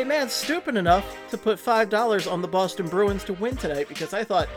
[0.00, 4.14] a man stupid enough to put $5 on the Boston Bruins to win tonight because
[4.14, 4.48] I thought,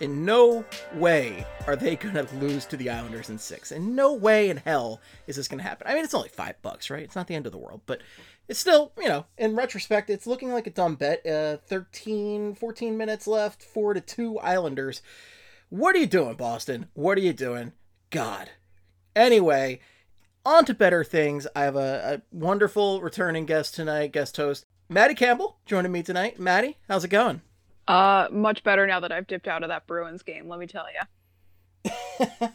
[0.00, 3.72] in no way are they going to lose to the Islanders in six.
[3.72, 5.86] In no way in hell is this going to happen.
[5.86, 7.02] I mean, it's only five bucks, right?
[7.02, 8.02] It's not the end of the world, but
[8.48, 11.24] it's still, you know, in retrospect, it's looking like a dumb bet.
[11.24, 15.00] Uh, 13, 14 minutes left, 4 to 2 Islanders.
[15.70, 16.88] What are you doing, Boston?
[16.92, 17.72] What are you doing?
[18.10, 18.50] God.
[19.16, 19.80] Anyway,
[20.44, 21.46] on to better things.
[21.56, 26.38] I have a, a wonderful returning guest tonight, guest host, Maddie Campbell, joining me tonight.
[26.38, 27.40] Maddie, how's it going?
[27.88, 30.48] Uh, much better now that I've dipped out of that Bruins game.
[30.48, 31.00] Let me tell you.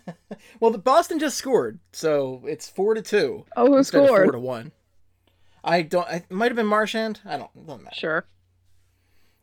[0.60, 3.46] well, the Boston just scored, so it's four to two.
[3.56, 4.26] Oh, who scored?
[4.26, 4.72] Four to one.
[5.64, 6.08] I don't.
[6.08, 7.20] I, it might have been Marchand.
[7.26, 7.68] I don't.
[7.68, 7.96] Doesn't matter.
[7.96, 8.26] Sure.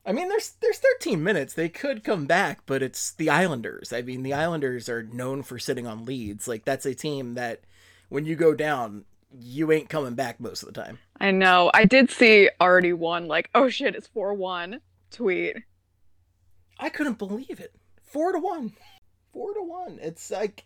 [0.06, 1.54] I mean, there's there's 13 minutes.
[1.54, 3.92] They could come back, but it's the Islanders.
[3.92, 6.46] I mean, the Islanders are known for sitting on leads.
[6.46, 7.60] Like that's a team that
[8.08, 9.04] when you go down,
[9.40, 10.98] you ain't coming back most of the time.
[11.20, 11.70] I know.
[11.74, 15.56] I did see already one like, oh shit, it's four one tweet.
[16.78, 17.74] I couldn't believe it.
[18.02, 18.72] Four to one.
[19.32, 19.98] Four to one.
[20.00, 20.64] It's like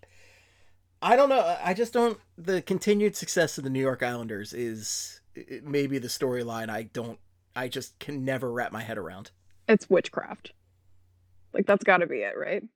[1.01, 1.57] I don't know.
[1.63, 2.19] I just don't.
[2.37, 5.21] The continued success of the New York Islanders is
[5.63, 6.69] maybe the storyline.
[6.71, 7.19] I don't.
[7.55, 9.31] I just can never wrap my head around.
[9.69, 10.53] It's witchcraft.
[11.53, 12.63] Like that's got to be it, right?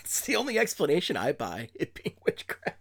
[0.00, 1.68] It's the only explanation I buy.
[1.74, 2.78] It being witchcraft.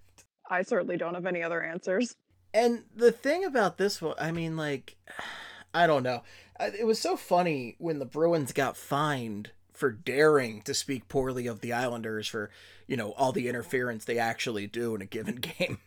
[0.49, 2.15] I certainly don't have any other answers.
[2.53, 4.95] And the thing about this one, I mean, like,
[5.73, 6.23] I don't know.
[6.59, 11.59] It was so funny when the Bruins got fined for daring to speak poorly of
[11.59, 12.49] the Islanders for,
[12.87, 15.79] you know, all the interference they actually do in a given game.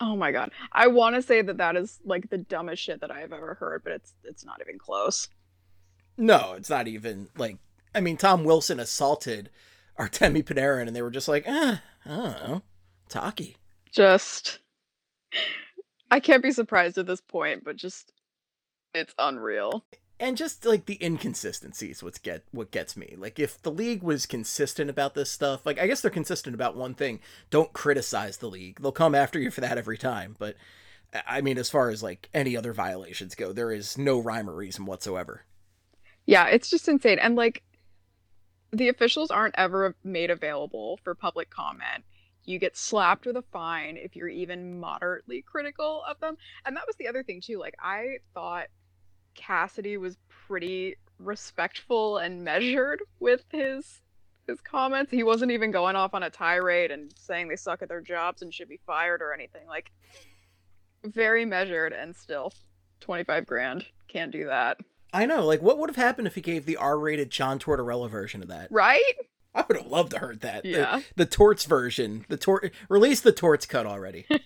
[0.00, 0.50] Oh my god.
[0.72, 3.82] I want to say that that is like the dumbest shit that I've ever heard,
[3.84, 5.28] but it's it's not even close.
[6.16, 7.58] No, it's not even like.
[7.94, 9.50] I mean, Tom Wilson assaulted
[9.98, 12.62] Artemi Panarin, and they were just like, eh, I don't know,
[13.08, 13.56] talkie.
[13.98, 14.60] Just
[16.08, 18.12] I can't be surprised at this point, but just
[18.94, 19.84] it's unreal.
[20.20, 24.24] and just like the inconsistencies what's get what gets me like if the league was
[24.24, 27.20] consistent about this stuff like i guess they're consistent about one thing
[27.50, 30.56] don't criticize the league they'll come after you for that every time but
[31.26, 34.54] i mean as far as like any other violations go there is no rhyme or
[34.54, 35.42] reason whatsoever
[36.26, 37.18] Yeah, it's just insane.
[37.18, 37.62] And like
[38.72, 42.04] the officials aren't ever made available for public comment.
[42.48, 46.36] You get slapped with a fine if you're even moderately critical of them.
[46.64, 47.58] And that was the other thing too.
[47.58, 48.68] Like I thought
[49.34, 50.16] Cassidy was
[50.46, 54.00] pretty respectful and measured with his
[54.46, 55.10] his comments.
[55.10, 58.40] He wasn't even going off on a tirade and saying they suck at their jobs
[58.40, 59.66] and should be fired or anything.
[59.66, 59.90] Like
[61.04, 62.52] very measured and still
[63.00, 63.84] 25 grand.
[64.08, 64.78] Can't do that.
[65.12, 68.40] i know like what would have happened if he gave the r-rated john tortorella version
[68.42, 69.14] of that Right?
[69.54, 71.00] I would have loved to heard that The- Yeah.
[71.16, 74.26] the, torts version the tort release the torts cut already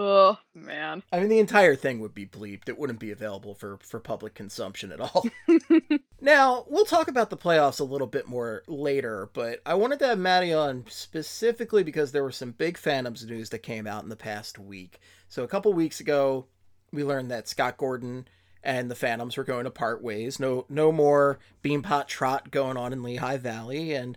[0.00, 1.02] Oh man.
[1.10, 2.68] I mean, the entire thing would be bleeped.
[2.68, 5.26] It wouldn't be available for for public consumption at all.
[6.20, 10.06] now, we'll talk about the playoffs a little bit more later, but I wanted to
[10.06, 14.08] have Maddie on specifically because there were some big Phantoms news that came out in
[14.08, 15.00] the past week.
[15.28, 16.46] So, a couple weeks ago,
[16.92, 18.28] we learned that Scott Gordon
[18.62, 20.40] and the Phantoms were going to part ways.
[20.40, 24.16] No, no more Beanpot Trot going on in Lehigh Valley, and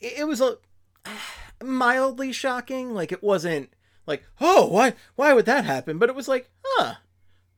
[0.00, 0.58] it, was a
[1.62, 2.94] mildly shocking.
[2.94, 3.70] Like it wasn't
[4.06, 5.98] like, oh, why, why would that happen?
[5.98, 6.94] But it was like, huh,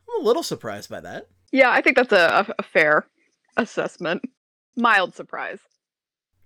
[0.08, 1.28] I'm a little surprised by that.
[1.52, 3.06] Yeah, I think that's a, a, a fair
[3.56, 4.22] assessment.
[4.76, 5.60] Mild surprise.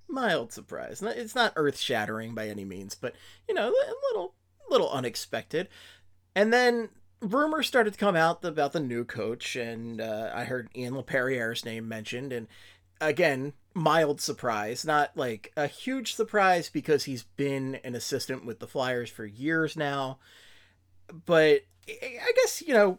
[0.09, 1.03] Mild surprise.
[1.03, 3.15] It's not earth shattering by any means, but
[3.49, 4.35] you know, a little,
[4.71, 5.69] little unexpected.
[6.35, 6.91] And then
[7.25, 11.65] rumors started to come out about the new coach, and uh, I heard Ian LaPerriere's
[11.65, 12.47] name mentioned, and
[13.01, 18.67] again, mild surprise, not like a huge surprise because he's been an assistant with the
[18.67, 20.19] Flyers for years now.
[21.27, 22.99] But I guess, you know,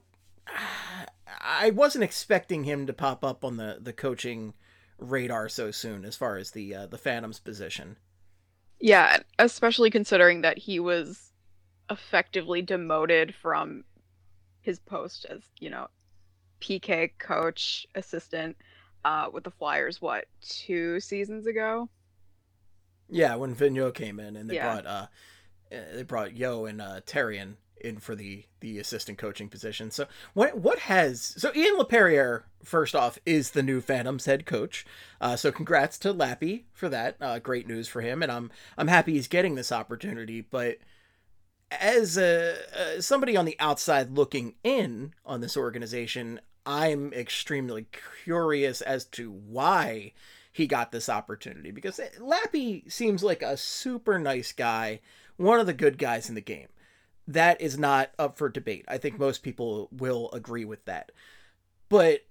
[1.41, 4.53] I wasn't expecting him to pop up on the, the coaching
[4.97, 7.97] radar so soon as far as the uh, the Phantoms position.
[8.79, 11.31] Yeah, especially considering that he was
[11.89, 13.83] effectively demoted from
[14.65, 15.87] his post as, you know,
[16.61, 18.57] PK coach assistant
[19.05, 21.87] uh, with the Flyers, what, two seasons ago?
[23.07, 24.73] Yeah, when Vigneault came in and they Yeah.
[24.81, 25.07] brought uh
[25.71, 29.91] uh, they brought Yeo and uh Therrien in for the the assistant coaching position.
[29.91, 34.85] So what what has so Ian Laperriere first off is the new Phantoms head coach.
[35.21, 37.17] Uh, so congrats to Lappy for that.
[37.21, 40.41] Uh, great news for him, and I'm I'm happy he's getting this opportunity.
[40.41, 40.77] But
[41.71, 47.87] as a, uh, somebody on the outside looking in on this organization, I'm extremely
[48.23, 50.13] curious as to why
[50.51, 55.01] he got this opportunity because Lappy seems like a super nice guy,
[55.37, 56.67] one of the good guys in the game
[57.27, 58.85] that is not up for debate.
[58.87, 61.11] I think most people will agree with that.
[61.89, 62.21] But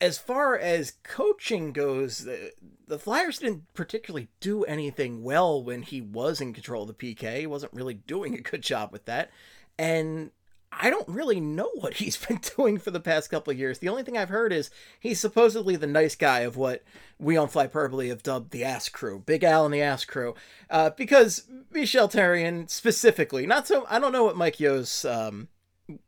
[0.00, 2.52] as far as coaching goes, the,
[2.86, 7.40] the Flyers didn't particularly do anything well when he was in control of the PK.
[7.40, 9.30] He wasn't really doing a good job with that.
[9.78, 10.30] And
[10.70, 13.78] I don't really know what he's been doing for the past couple of years.
[13.78, 14.70] The only thing I've heard is
[15.00, 16.84] he's supposedly the nice guy of what
[17.18, 20.34] we on Flyperbole have dubbed the ass crew, Big Al and the ass crew,
[20.68, 25.48] uh, because Michel Therrien specifically, not so, I don't know what Mike Yeo's um,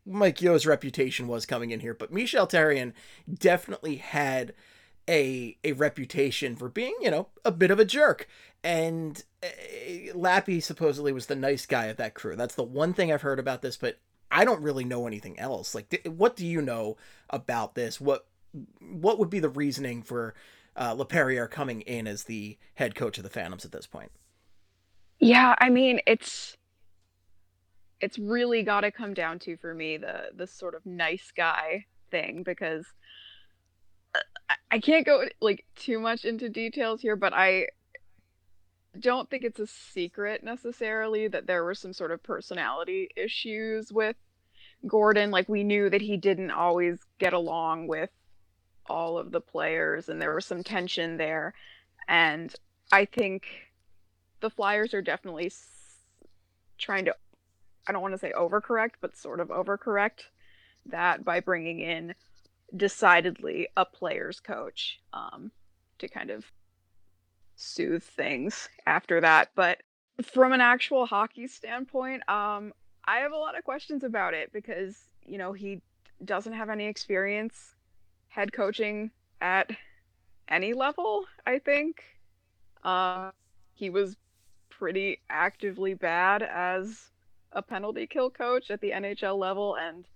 [0.07, 2.93] Mike Yeo's reputation was coming in here, but Michel Therrien
[3.33, 4.55] definitely had
[5.09, 8.29] a a reputation for being, you know, a bit of a jerk.
[8.63, 9.49] And uh,
[10.15, 12.37] Lappy supposedly was the nice guy of that crew.
[12.37, 13.99] That's the one thing I've heard about this, but
[14.31, 15.75] I don't really know anything else.
[15.75, 16.97] Like, what do you know
[17.31, 18.01] about this?
[18.01, 18.27] What
[18.81, 20.35] what would be the reasoning for
[20.77, 24.11] uh, Laperriere coming in as the head coach of the Phantoms at this point?
[25.19, 26.57] Yeah, I mean, it's
[28.00, 31.85] it's really got to come down to for me the the sort of nice guy
[32.11, 32.87] thing because
[34.15, 37.69] uh, I can't go like too much into details here, but I
[38.99, 44.17] don't think it's a secret necessarily that there were some sort of personality issues with
[44.87, 45.31] Gordon.
[45.31, 48.11] Like we knew that he didn't always get along with
[48.87, 51.53] all of the players and there was some tension there.
[52.09, 52.55] And
[52.91, 53.44] I think
[54.41, 55.69] the Flyers are definitely s-
[56.79, 57.15] trying to
[57.88, 60.25] I don't want to say overcorrect, but sort of overcorrect
[60.87, 62.14] that by bringing in
[62.76, 65.50] decidedly a player's coach um,
[65.99, 66.44] to kind of
[67.56, 69.50] soothe things after that.
[69.55, 69.79] But
[70.23, 72.73] from an actual hockey standpoint, um,
[73.06, 75.81] I have a lot of questions about it because, you know, he
[76.25, 77.75] doesn't have any experience
[78.29, 79.11] head coaching
[79.41, 79.70] at
[80.49, 82.02] any level, I think.
[82.84, 83.31] Uh,
[83.73, 84.17] he was
[84.69, 87.11] pretty actively bad as
[87.53, 90.06] a penalty kill coach at the NHL level, and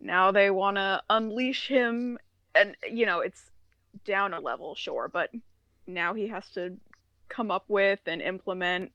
[0.00, 2.18] now they want to unleash him.
[2.54, 3.50] And, you know, it's
[4.04, 5.30] down a level, sure, but
[5.86, 6.76] now he has to
[7.28, 8.92] come up with and implement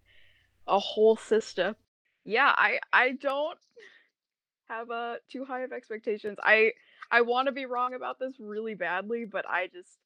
[0.67, 1.75] a whole system.
[2.25, 3.57] Yeah, I I don't
[4.67, 6.37] have uh too high of expectations.
[6.41, 6.73] I
[7.11, 9.99] I want to be wrong about this really badly, but I just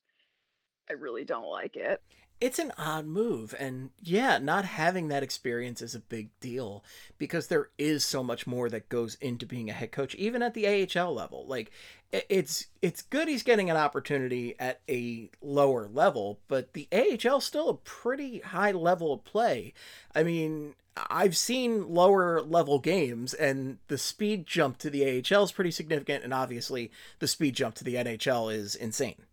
[0.90, 2.02] I really don't like it
[2.42, 6.84] it's an odd move and yeah not having that experience is a big deal
[7.18, 10.54] because there is so much more that goes into being a head coach even at
[10.54, 11.72] the AHL level like
[12.12, 17.70] it's it's good he's getting an opportunity at a lower level but the AHL still
[17.70, 19.74] a pretty high level of play
[20.16, 20.76] i mean
[21.10, 26.26] I've seen lower level games, and the speed jump to the AHL is pretty significant,
[26.26, 29.24] and obviously the speed jump to the NHL is insane.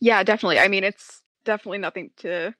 [0.00, 0.58] Yeah, definitely.
[0.58, 2.54] I mean, it's definitely nothing to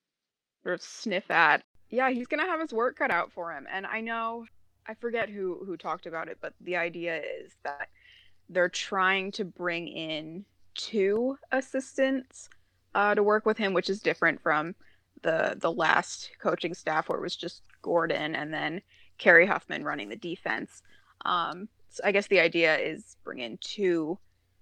[0.63, 1.63] sort of sniff at.
[1.91, 3.67] Yeah, he's gonna have his work cut out for him.
[3.71, 4.47] And I know
[4.87, 7.89] I forget who who talked about it, but the idea is that
[8.49, 10.45] they're trying to bring in
[10.75, 12.49] two assistants
[12.95, 14.75] uh, to work with him, which is different from
[15.23, 18.81] the the last coaching staff where it was just Gordon and then
[19.19, 20.83] Kerry Huffman running the defense.
[21.25, 24.19] Um, so I guess the idea is bring in two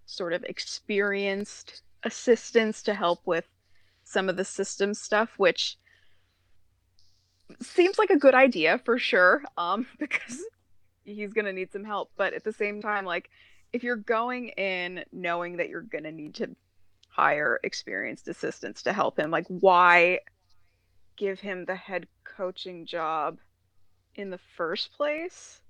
[0.07, 3.49] sort of experienced assistants to help with
[4.15, 5.77] some of the system stuff, which
[7.61, 10.43] seems like a good idea for sure, um, because
[11.05, 12.11] he's gonna need some help.
[12.17, 13.29] But at the same time, like
[13.73, 16.57] if you're going in knowing that you're gonna need to
[17.09, 20.21] hire experienced assistants to help him, like why
[21.17, 23.39] give him the head coaching job
[24.15, 25.61] in the first place?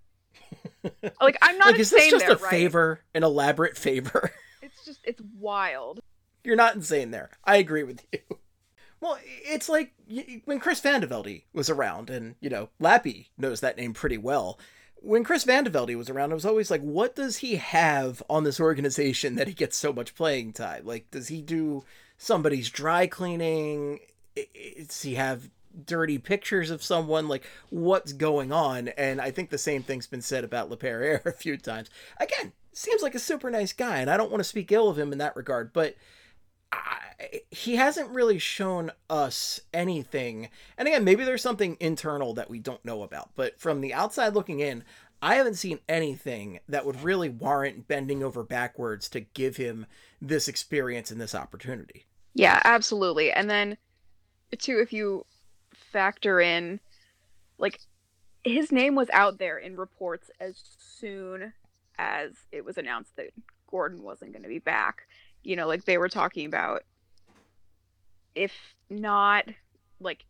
[1.20, 2.50] like I'm not like, is this just a right?
[2.50, 4.30] favor, an elaborate favor?
[4.64, 6.00] It's just it's wild.
[6.44, 7.30] You're not insane there.
[7.44, 8.20] I agree with you.
[9.00, 9.92] Well, it's like
[10.46, 14.58] when Chris Vandevelde was around, and, you know, Lappy knows that name pretty well.
[14.94, 18.58] When Chris Vandevelde was around, it was always like, what does he have on this
[18.58, 20.86] organization that he gets so much playing time?
[20.86, 21.84] Like, does he do
[22.16, 23.98] somebody's dry cleaning?
[24.78, 25.50] Does he have
[25.84, 27.28] dirty pictures of someone?
[27.28, 28.88] Like, what's going on?
[28.88, 31.90] And I think the same thing's been said about Laperriere a few times.
[32.18, 34.98] Again, seems like a super nice guy, and I don't want to speak ill of
[34.98, 35.94] him in that regard, but
[37.50, 40.48] He hasn't really shown us anything.
[40.76, 43.30] And again, maybe there's something internal that we don't know about.
[43.34, 44.84] But from the outside looking in,
[45.22, 49.86] I haven't seen anything that would really warrant bending over backwards to give him
[50.20, 52.04] this experience and this opportunity.
[52.34, 53.32] Yeah, absolutely.
[53.32, 53.78] And then,
[54.58, 55.24] too, if you
[55.72, 56.80] factor in,
[57.56, 57.80] like,
[58.42, 61.54] his name was out there in reports as soon
[61.96, 63.30] as it was announced that
[63.70, 65.06] Gordon wasn't going to be back.
[65.44, 66.82] You know, like they were talking about
[68.34, 68.52] if
[68.90, 69.44] not
[70.00, 70.24] like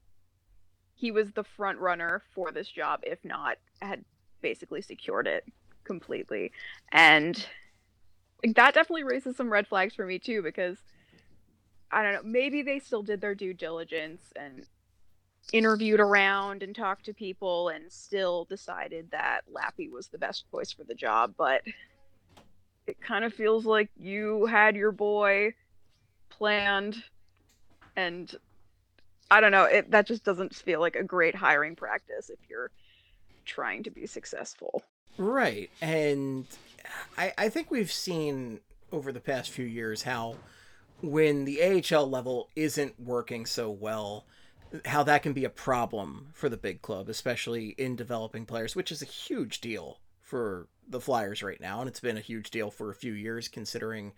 [0.95, 4.05] he was the front runner for this job if not had
[4.43, 5.45] basically secured it
[5.85, 6.53] completely.
[6.93, 7.47] And
[8.45, 10.79] like, that definitely raises some red flags for me too because
[11.91, 14.67] i don't know maybe they still did their due diligence and
[15.53, 20.73] interviewed around and talked to people and still decided that lappy was the best choice
[20.73, 21.63] for the job but
[22.87, 25.55] it kind of feels like you had your boy
[26.29, 27.03] planned
[27.97, 28.35] and
[29.31, 32.71] I don't know, it that just doesn't feel like a great hiring practice if you're
[33.45, 34.83] trying to be successful.
[35.17, 35.71] Right.
[35.81, 36.47] And
[37.17, 38.61] I I think we've seen
[38.93, 40.37] over the past few years how
[41.01, 44.25] when the AHL level isn't working so well,
[44.87, 48.93] how that can be a problem for the big club, especially in developing players, which
[48.93, 52.71] is a huge deal for the Flyers right now, and it's been a huge deal
[52.71, 54.13] for a few years considering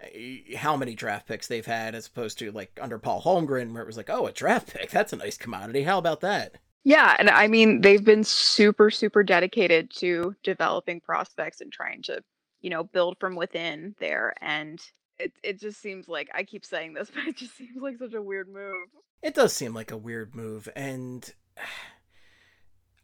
[0.00, 3.82] eh, how many draft picks they've had as opposed to like under Paul Holmgren where
[3.82, 5.82] it was like, "Oh, a draft pick, that's a nice commodity.
[5.82, 11.60] How about that?" Yeah, and I mean, they've been super super dedicated to developing prospects
[11.60, 12.22] and trying to,
[12.60, 14.80] you know, build from within there and
[15.18, 18.14] it it just seems like I keep saying this, but it just seems like such
[18.14, 18.88] a weird move.
[19.22, 21.32] It does seem like a weird move and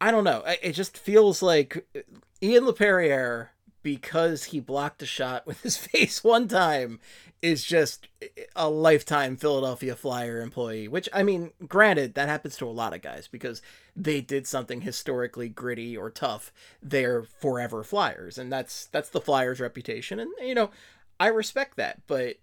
[0.05, 0.45] I don't know.
[0.63, 2.01] It just feels like uh,
[2.43, 3.49] Ian Laperriere,
[3.83, 7.01] because he blocked a shot with his face one time,
[7.41, 8.09] is just
[8.55, 10.89] a lifetime Philadelphia Flyer employee.
[10.89, 13.63] Which, I mean, granted, that happens to a lot of guys because
[13.97, 16.53] they did something historically gritty or tough.
[16.83, 20.21] They're forever Flyers, and that's that's the Flyers' reputation.
[20.21, 20.71] And you know,
[21.19, 22.37] I respect that, but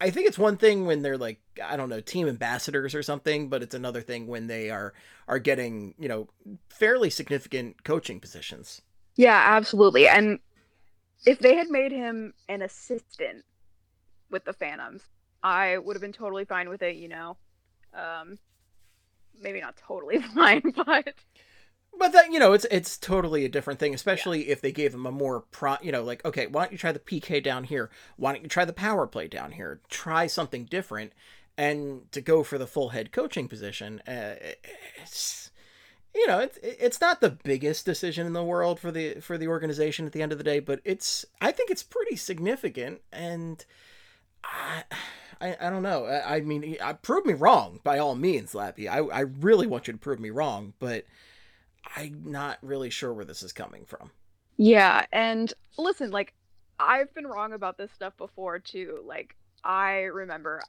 [0.00, 3.48] I think it's one thing when they're like I don't know team ambassadors or something,
[3.48, 4.94] but it's another thing when they are
[5.26, 6.28] are getting you know
[6.68, 8.82] fairly significant coaching positions.
[9.16, 10.06] Yeah, absolutely.
[10.06, 10.38] And
[11.26, 13.44] if they had made him an assistant
[14.30, 15.02] with the Phantoms,
[15.42, 16.96] I would have been totally fine with it.
[16.96, 17.36] You know,
[17.92, 18.38] um,
[19.40, 21.14] maybe not totally fine, but
[21.98, 24.52] but that you know, it's it's totally a different thing, especially yeah.
[24.52, 25.76] if they gave him a more pro.
[25.82, 27.90] You know, like okay, why don't you try the PK down here?
[28.16, 29.80] Why don't you try the power play down here?
[29.88, 31.12] Try something different,
[31.56, 34.36] and to go for the full head coaching position, uh,
[35.02, 35.50] it's
[36.14, 39.48] you know, it's it's not the biggest decision in the world for the for the
[39.48, 43.64] organization at the end of the day, but it's I think it's pretty significant, and
[44.44, 44.84] I.
[45.40, 46.04] I, I don't know.
[46.04, 48.88] I, I mean, I, prove me wrong by all means, Lappy.
[48.88, 51.04] I, I really want you to prove me wrong, but
[51.96, 54.10] I'm not really sure where this is coming from.
[54.56, 56.34] Yeah, and listen, like
[56.78, 59.00] I've been wrong about this stuff before too.
[59.04, 60.62] Like I remember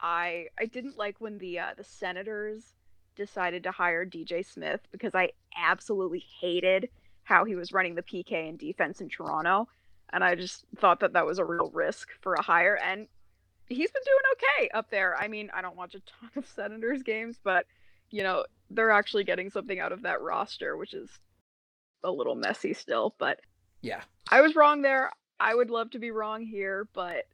[0.00, 2.74] I I didn't like when the uh, the Senators
[3.16, 6.88] decided to hire DJ Smith because I absolutely hated
[7.24, 9.68] how he was running the PK and defense in Toronto,
[10.12, 12.78] and I just thought that that was a real risk for a hire.
[12.82, 13.06] And
[13.68, 15.16] he's been doing okay up there.
[15.16, 17.66] I mean, I don't watch a ton of Senators games, but
[18.10, 21.10] you know, they're actually getting something out of that roster, which is
[22.04, 23.14] a little messy still.
[23.18, 23.40] But
[23.82, 25.10] yeah, I was wrong there.
[25.38, 27.24] I would love to be wrong here, but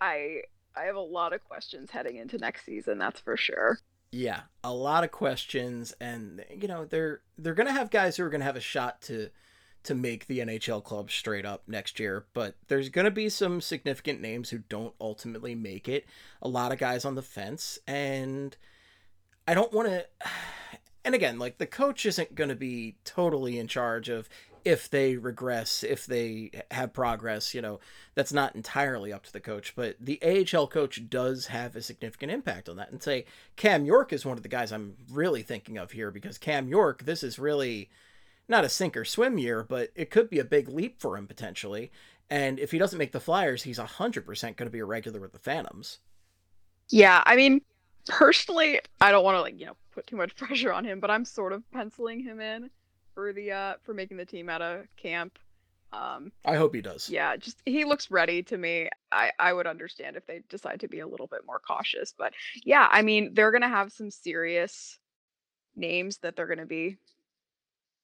[0.00, 0.42] I
[0.76, 2.98] I have a lot of questions heading into next season.
[2.98, 3.78] That's for sure.
[4.12, 8.30] Yeah, a lot of questions, and you know they're they're gonna have guys who are
[8.30, 9.30] gonna have a shot to
[9.82, 13.60] to make the NHL club straight up next year, but there's going to be some
[13.60, 16.04] significant names who don't ultimately make it.
[16.42, 18.56] A lot of guys on the fence, and
[19.46, 20.06] I don't want to.
[21.02, 24.28] And again, like the coach isn't going to be totally in charge of
[24.64, 27.80] if they regress, if they have progress, you know,
[28.14, 32.32] that's not entirely up to the coach, but the AHL coach does have a significant
[32.32, 32.90] impact on that.
[32.90, 33.24] And say
[33.56, 37.04] Cam York is one of the guys I'm really thinking of here because Cam York,
[37.04, 37.90] this is really
[38.48, 41.26] not a sink or swim year, but it could be a big leap for him
[41.26, 41.90] potentially.
[42.28, 45.32] And if he doesn't make the Flyers, he's 100% going to be a regular with
[45.32, 45.98] the Phantoms.
[46.88, 47.62] Yeah, I mean,
[48.08, 51.10] personally, I don't want to like you know put too much pressure on him, but
[51.10, 52.70] I'm sort of penciling him in
[53.14, 55.38] for the uh for making the team out of camp.
[55.92, 57.10] Um, I hope he does.
[57.10, 58.88] Yeah, just he looks ready to me.
[59.10, 62.32] I I would understand if they decide to be a little bit more cautious, but
[62.64, 64.98] yeah, I mean they're gonna have some serious
[65.74, 66.96] names that they're gonna be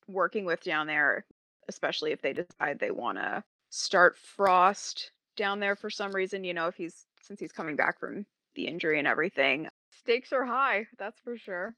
[0.09, 1.25] working with down there,
[1.69, 6.43] especially if they decide they want to start Frost down there for some reason.
[6.43, 8.27] You know, if he's since he's coming back from
[8.57, 11.77] the injury and everything, stakes are high, that's for sure.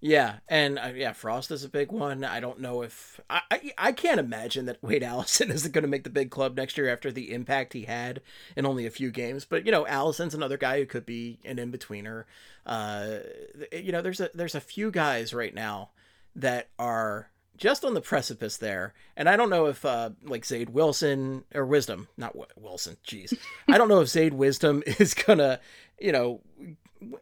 [0.00, 2.22] Yeah, and uh, yeah, Frost is a big one.
[2.22, 5.88] I don't know if I I, I can't imagine that Wade Allison isn't going to
[5.88, 8.20] make the big club next year after the impact he had
[8.54, 9.44] in only a few games.
[9.44, 12.24] But you know, Allison's another guy who could be an in betweener.
[12.64, 13.18] Uh,
[13.72, 15.90] you know, there's a there's a few guys right now
[16.36, 18.94] that are just on the precipice there.
[19.16, 23.34] And I don't know if uh, like Zayde Wilson or Wisdom, not w- Wilson, jeez.
[23.68, 25.60] I don't know if Zayde Wisdom is gonna,
[25.98, 26.40] you know,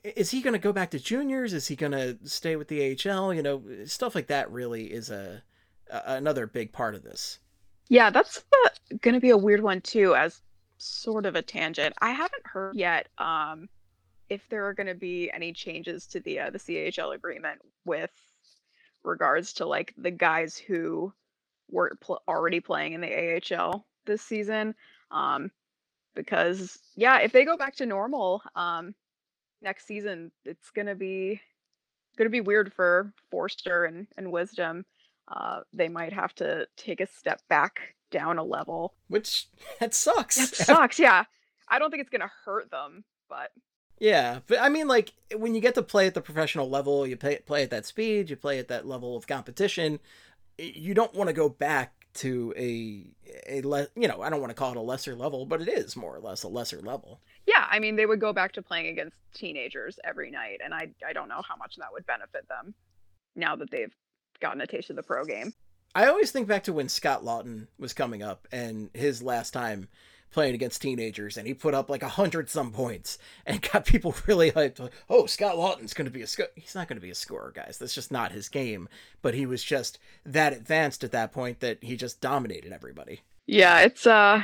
[0.04, 1.52] is he gonna go back to juniors?
[1.52, 3.34] Is he gonna stay with the AHL?
[3.34, 5.42] You know, stuff like that really is a,
[5.90, 7.38] a another big part of this.
[7.88, 8.44] Yeah, that's
[9.00, 10.42] gonna be a weird one too, as
[10.78, 11.94] sort of a tangent.
[12.00, 13.68] I haven't heard yet um,
[14.28, 18.10] if there are gonna be any changes to the uh, the CHL agreement with
[19.06, 21.12] regards to like the guys who
[21.70, 24.74] were pl- already playing in the AHL this season.
[25.10, 25.50] Um,
[26.14, 28.94] because yeah, if they go back to normal um,
[29.62, 31.40] next season, it's gonna be
[32.16, 34.84] gonna be weird for Foerster and, and Wisdom.
[35.28, 39.48] Uh, they might have to take a step back down a level, which
[39.80, 40.36] that sucks.
[40.36, 40.98] That sucks.
[40.98, 41.24] Yeah,
[41.68, 43.50] I don't think it's gonna hurt them, but
[43.98, 47.16] yeah, but I mean, like when you get to play at the professional level, you
[47.16, 50.00] play play at that speed, you play at that level of competition.
[50.58, 53.04] You don't want to go back to a
[53.46, 55.68] a le- you know I don't want to call it a lesser level, but it
[55.68, 57.20] is more or less a lesser level.
[57.46, 60.88] Yeah, I mean they would go back to playing against teenagers every night, and I
[61.06, 62.74] I don't know how much that would benefit them
[63.34, 63.94] now that they've
[64.40, 65.52] gotten a taste of the pro game.
[65.94, 69.88] I always think back to when Scott Laughton was coming up and his last time
[70.30, 74.14] playing against teenagers, and he put up like a hundred some points and got people
[74.26, 74.78] really hyped.
[74.78, 76.42] Like, oh, Scott Laughton's going to be a sc-.
[76.54, 77.78] he's not going to be a scorer, guys.
[77.78, 78.88] That's just not his game.
[79.22, 83.20] But he was just that advanced at that point that he just dominated everybody.
[83.46, 84.42] Yeah, it's uh,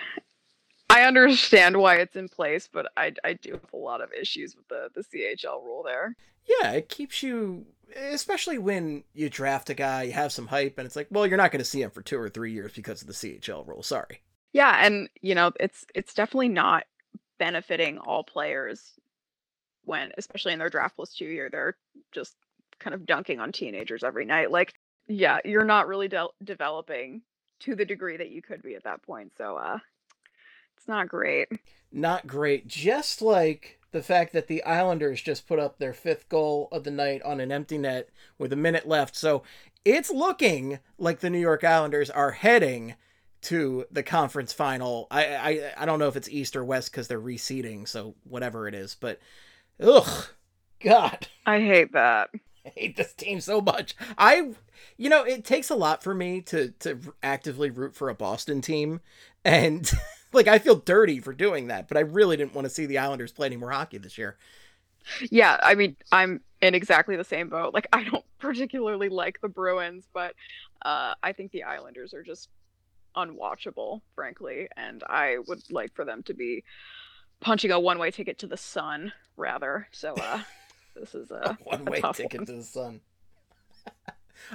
[0.89, 4.57] I understand why it's in place, but I I do have a lot of issues
[4.57, 6.17] with the the CHL rule there.
[6.45, 10.87] Yeah, it keeps you especially when you draft a guy, you have some hype, and
[10.87, 13.03] it's like, well, you're not going to see him for two or three years because
[13.03, 13.83] of the CHL rule.
[13.83, 14.21] Sorry.
[14.53, 16.85] Yeah, and you know, it's it's definitely not
[17.39, 18.93] benefiting all players
[19.85, 21.77] when especially in their draft plus two year they're
[22.13, 22.37] just
[22.79, 24.51] kind of dunking on teenagers every night.
[24.51, 24.75] Like,
[25.09, 27.23] yeah, you're not really de- developing
[27.61, 29.33] to the degree that you could be at that point.
[29.37, 29.79] So uh
[30.77, 31.49] it's not great.
[31.93, 32.67] Not great.
[32.67, 36.91] Just like the fact that the Islanders just put up their fifth goal of the
[36.91, 39.15] night on an empty net with a minute left.
[39.15, 39.43] So
[39.85, 42.95] it's looking like the New York Islanders are heading
[43.43, 45.07] to the conference final.
[45.11, 48.69] I I, I don't know if it's East or West because they're reseeding, so whatever
[48.69, 48.97] it is.
[48.99, 49.21] But
[49.83, 50.27] ugh,
[50.81, 52.31] God, I hate that.
[52.67, 53.97] I hate this team so much.
[54.17, 54.53] I,
[54.97, 58.61] you know, it takes a lot for me to to actively root for a Boston
[58.61, 59.01] team,
[59.45, 59.91] and
[60.33, 61.89] like I feel dirty for doing that.
[61.89, 64.37] But I really didn't want to see the Islanders play any more hockey this year.
[65.31, 67.75] Yeah, I mean, I'm in exactly the same boat.
[67.75, 70.35] Like, I don't particularly like the Bruins, but
[70.83, 72.49] uh, I think the Islanders are just
[73.17, 76.65] unwatchable, frankly, and I would like for them to be
[77.41, 79.89] punching a one-way ticket to the sun rather.
[79.93, 80.43] So uh
[80.97, 82.47] this is a, one-way a ticket one.
[82.47, 83.01] to the sun.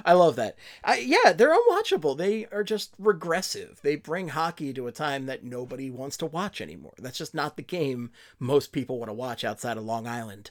[0.04, 0.56] I love that.
[0.84, 2.16] I, yeah, they're unwatchable.
[2.16, 3.80] They are just regressive.
[3.82, 6.92] They bring hockey to a time that nobody wants to watch anymore.
[6.98, 10.50] That's just not the game most people want to watch outside of Long Island.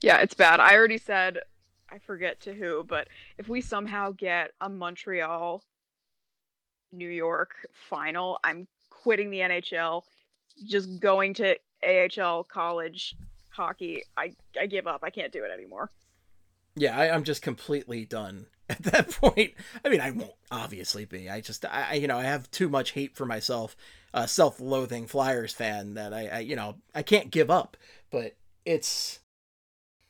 [0.00, 0.60] Yeah, it's bad.
[0.60, 1.40] I already said
[1.90, 5.62] I forget to who, but if we somehow get a Montreal
[6.92, 7.54] New York
[7.88, 10.02] final, I'm quitting the NHL,
[10.64, 13.16] just going to AHL college
[13.50, 14.02] hockey.
[14.16, 15.00] I I give up.
[15.02, 15.90] I can't do it anymore.
[16.74, 19.52] Yeah, I, I'm just completely done at that point.
[19.84, 21.28] I mean, I won't obviously be.
[21.28, 23.76] I just, I, I you know, I have too much hate for myself,
[24.14, 27.76] uh, self-loathing Flyers fan that I, I, you know, I can't give up.
[28.10, 29.20] But it's,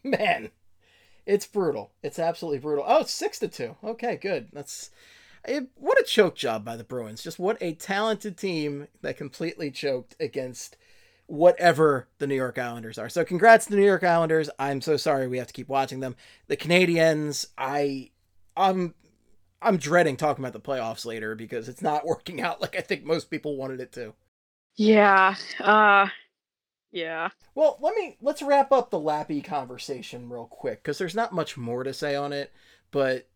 [0.04, 0.50] man,
[1.26, 1.92] it's brutal.
[2.02, 2.84] It's absolutely brutal.
[2.86, 3.76] Oh, it's six to two.
[3.82, 4.48] Okay, good.
[4.52, 4.90] That's
[5.46, 7.22] it, what a choke job by the Bruins.
[7.22, 10.76] Just what a talented team that completely choked against
[11.26, 13.08] whatever the New York Islanders are.
[13.08, 14.50] So congrats to the New York Islanders.
[14.58, 16.16] I'm so sorry we have to keep watching them.
[16.48, 18.10] The Canadiens, I
[18.56, 18.94] I'm
[19.60, 23.04] I'm dreading talking about the playoffs later because it's not working out like I think
[23.04, 24.14] most people wanted it to.
[24.76, 25.34] Yeah.
[25.58, 26.08] Uh
[26.90, 27.30] yeah.
[27.54, 31.56] Well, let me let's wrap up the Lappy conversation real quick because there's not much
[31.56, 32.52] more to say on it,
[32.90, 33.26] but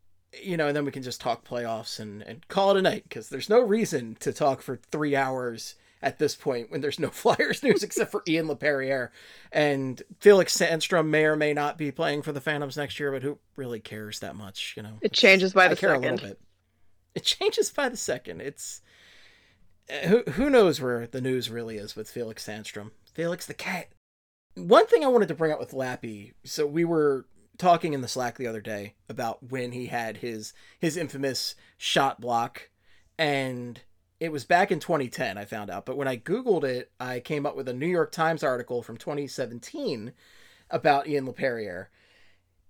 [0.42, 3.04] you know, and then we can just talk playoffs and and call it a night
[3.08, 7.08] because there's no reason to talk for three hours at this point when there's no
[7.10, 9.08] Flyers news except for Ian LaPerriere
[9.50, 13.22] and Felix Sandstrom may or may not be playing for the Phantoms next year, but
[13.22, 14.74] who really cares that much?
[14.76, 16.04] You know, It changes by I the care second.
[16.04, 16.40] a little bit.
[17.14, 18.42] It changes by the second.
[18.42, 18.82] It's
[19.90, 22.90] uh, who who knows where the news really is with Felix Sandstrom.
[23.14, 23.88] Felix the cat.
[24.54, 26.32] One thing I wanted to bring up with Lappy.
[26.44, 27.24] So we were
[27.58, 32.20] talking in the Slack the other day about when he had his his infamous shot
[32.20, 32.70] block,
[33.18, 33.80] and
[34.20, 35.38] it was back in 2010.
[35.38, 38.12] I found out, but when I googled it, I came up with a New York
[38.12, 40.12] Times article from 2017
[40.70, 41.86] about Ian Laperriere,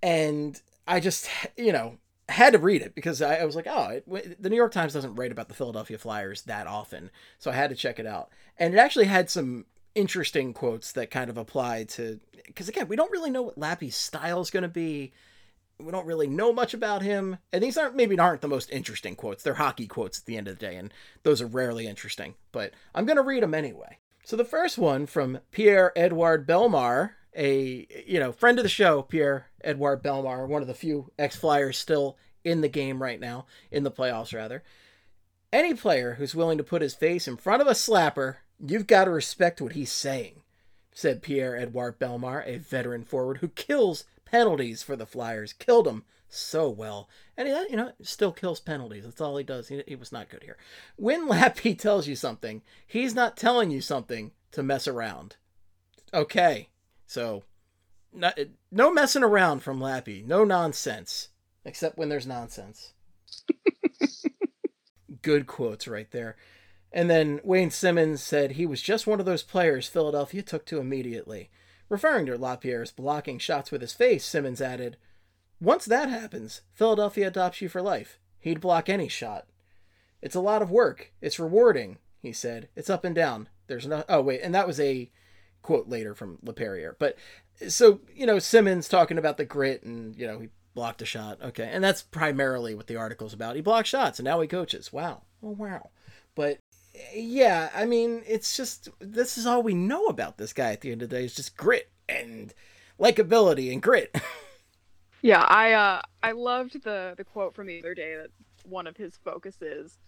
[0.03, 3.89] and I just you know had to read it because I, I was like, oh,
[3.91, 7.55] it, the New York Times doesn't write about the Philadelphia Flyers that often, so I
[7.55, 11.37] had to check it out, and it actually had some interesting quotes that kind of
[11.37, 15.13] apply to because again we don't really know what Lappy's style is going to be.
[15.79, 19.17] We don't really know much about him and these aren't maybe aren't the most interesting
[19.17, 19.43] quotes.
[19.43, 22.73] They're hockey quotes at the end of the day and those are rarely interesting but
[22.95, 23.99] i'm going to read them anyway.
[24.25, 29.03] So the first one from pierre edouard bellemare a you know friend of the show
[29.03, 33.83] pierre edouard bellemare one of the few ex-flyers still in the game right now in
[33.83, 34.63] the playoffs rather.
[35.53, 39.05] Any player who's willing to put his face in front of a slapper You've got
[39.05, 40.43] to respect what he's saying,
[40.93, 45.53] said Pierre Edouard Bellemare, a veteran forward who kills penalties for the Flyers.
[45.53, 47.09] Killed them so well.
[47.37, 49.05] And, he, uh, you know, still kills penalties.
[49.05, 49.69] That's all he does.
[49.69, 50.57] He, he was not good here.
[50.97, 55.37] When Lappy tells you something, he's not telling you something to mess around.
[56.15, 56.69] Okay.
[57.07, 57.45] So,
[58.13, 58.39] not,
[58.71, 60.25] no messing around from Lappy.
[60.27, 61.29] No nonsense.
[61.65, 62.93] Except when there's nonsense.
[65.23, 66.37] good quotes right there.
[66.93, 70.79] And then Wayne Simmonds said he was just one of those players Philadelphia took to
[70.79, 71.51] immediately.
[71.89, 74.97] Referring to Lapierre's blocking shots with his face, Simmonds added,
[75.61, 78.19] Once that happens, Philadelphia adopts you for life.
[78.39, 79.47] He'd block any shot.
[80.23, 81.13] It's a lot of work.
[81.21, 82.69] It's rewarding, he said.
[82.75, 83.49] It's up and down.
[83.67, 84.05] There's no.
[84.09, 84.41] Oh, wait.
[84.41, 85.11] And that was a
[85.63, 86.95] quote later from Laperriere.
[86.99, 87.17] But
[87.69, 91.41] so, you know, Simmonds talking about the grit and, you know, he blocked a shot.
[91.43, 91.69] Okay.
[91.73, 93.57] And that's primarily what the article's about.
[93.57, 94.93] He blocked shots and now he coaches.
[94.93, 95.23] Wow.
[95.43, 95.91] Oh, wow.
[96.35, 96.59] But
[97.15, 100.93] yeah, I mean, it's just this is all we know about this guy at the
[100.93, 101.25] end of the day.
[101.25, 102.53] It's just grit and
[102.99, 104.15] likability and grit.
[105.23, 108.31] yeah, I uh I loved the the quote from the other day that
[108.65, 109.99] one of his focuses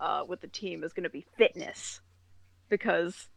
[0.00, 2.00] uh with the team is going to be fitness
[2.68, 3.28] because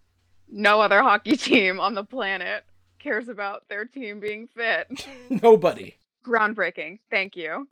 [0.50, 2.63] no other hockey team on the planet
[3.00, 5.08] cares about their team being fit.
[5.30, 5.95] Nobody.
[6.26, 7.00] Groundbreaking.
[7.10, 7.67] Thank you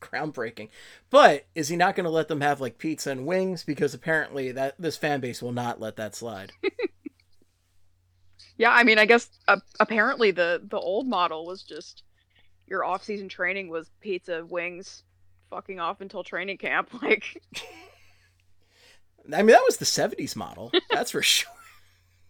[0.00, 0.68] groundbreaking.
[1.10, 3.64] But is he not going to let them have like pizza and wings?
[3.64, 6.52] Because apparently that this fan base will not let that slide.
[8.58, 12.02] yeah, I mean, I guess uh, apparently the the old model was just
[12.66, 15.04] your off season training was pizza, wings,
[15.50, 16.90] fucking off until training camp.
[17.02, 17.42] Like,
[19.34, 20.70] I mean, that was the '70s model.
[20.90, 21.50] That's for sure.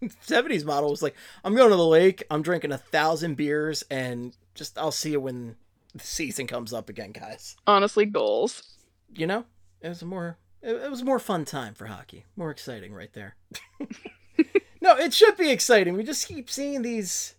[0.03, 4.35] 70s model was like, I'm going to the lake, I'm drinking a thousand beers, and
[4.53, 5.55] just I'll see you when
[5.97, 7.55] the season comes up again, guys.
[7.65, 8.77] Honestly, goals.
[9.13, 9.45] You know,
[9.81, 12.25] it was a more it, was a more fun time for hockey.
[12.35, 13.35] More exciting, right there.
[14.81, 15.95] no, it should be exciting.
[15.95, 17.35] We just keep seeing these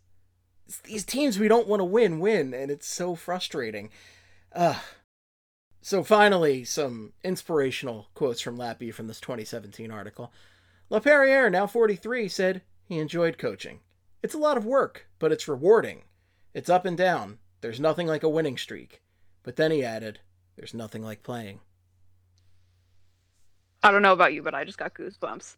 [0.85, 3.91] these teams we don't want to win win, and it's so frustrating.
[4.53, 4.79] Uh
[5.81, 10.33] so finally, some inspirational quotes from Lappy from this 2017 article.
[10.91, 13.81] LaPerriere, now 43, said he enjoyed coaching.
[14.23, 16.03] It's a lot of work, but it's rewarding.
[16.53, 19.03] It's up and down, there's nothing like a winning streak.
[19.43, 20.21] But then he added,
[20.57, 21.61] There's nothing like playing.
[23.83, 25.57] I don't know about you, but I just got goosebumps.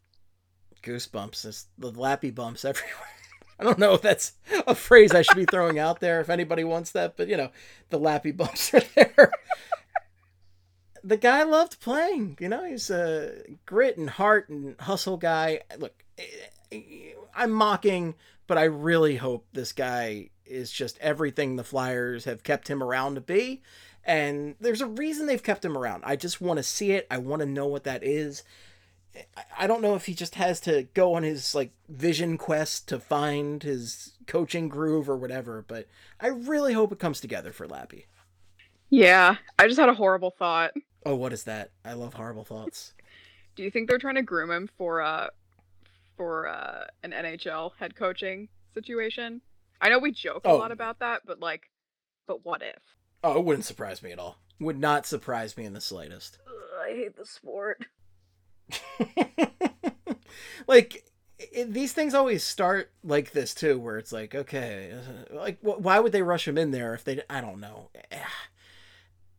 [0.83, 1.45] Goosebumps.
[1.45, 2.95] It's the lappy bumps everywhere.
[3.59, 4.33] I don't know if that's
[4.65, 7.51] a phrase I should be throwing out there if anybody wants that, but you know,
[7.89, 9.31] the lappy bumps are there.
[11.03, 12.37] the guy loved playing.
[12.39, 15.61] You know, he's a grit and heart and hustle guy.
[15.77, 16.03] Look,
[17.35, 18.15] I'm mocking,
[18.47, 23.15] but I really hope this guy is just everything the Flyers have kept him around
[23.15, 23.61] to be.
[24.03, 26.03] And there's a reason they've kept him around.
[26.05, 27.07] I just want to see it.
[27.11, 28.43] I want to know what that is.
[29.57, 32.99] I don't know if he just has to go on his like vision quest to
[32.99, 35.87] find his coaching groove or whatever, but
[36.19, 38.05] I really hope it comes together for Lappy.
[38.89, 40.71] Yeah, I just had a horrible thought.
[41.05, 41.71] Oh, what is that?
[41.83, 42.93] I love horrible thoughts.
[43.55, 45.27] Do you think they're trying to groom him for uh
[46.15, 49.41] for uh an NHL head coaching situation?
[49.81, 50.55] I know we joke oh.
[50.55, 51.63] a lot about that, but like,
[52.27, 52.81] but what if?
[53.23, 54.37] Oh, it wouldn't surprise me at all.
[54.59, 56.37] Would not surprise me in the slightest.
[56.47, 56.53] Ugh,
[56.87, 57.85] I hate the sport.
[60.67, 61.03] like
[61.39, 65.81] it, these things always start like this too, where it's like, okay, uh, like wh-
[65.81, 67.21] why would they rush him in there if they?
[67.29, 67.89] I don't know.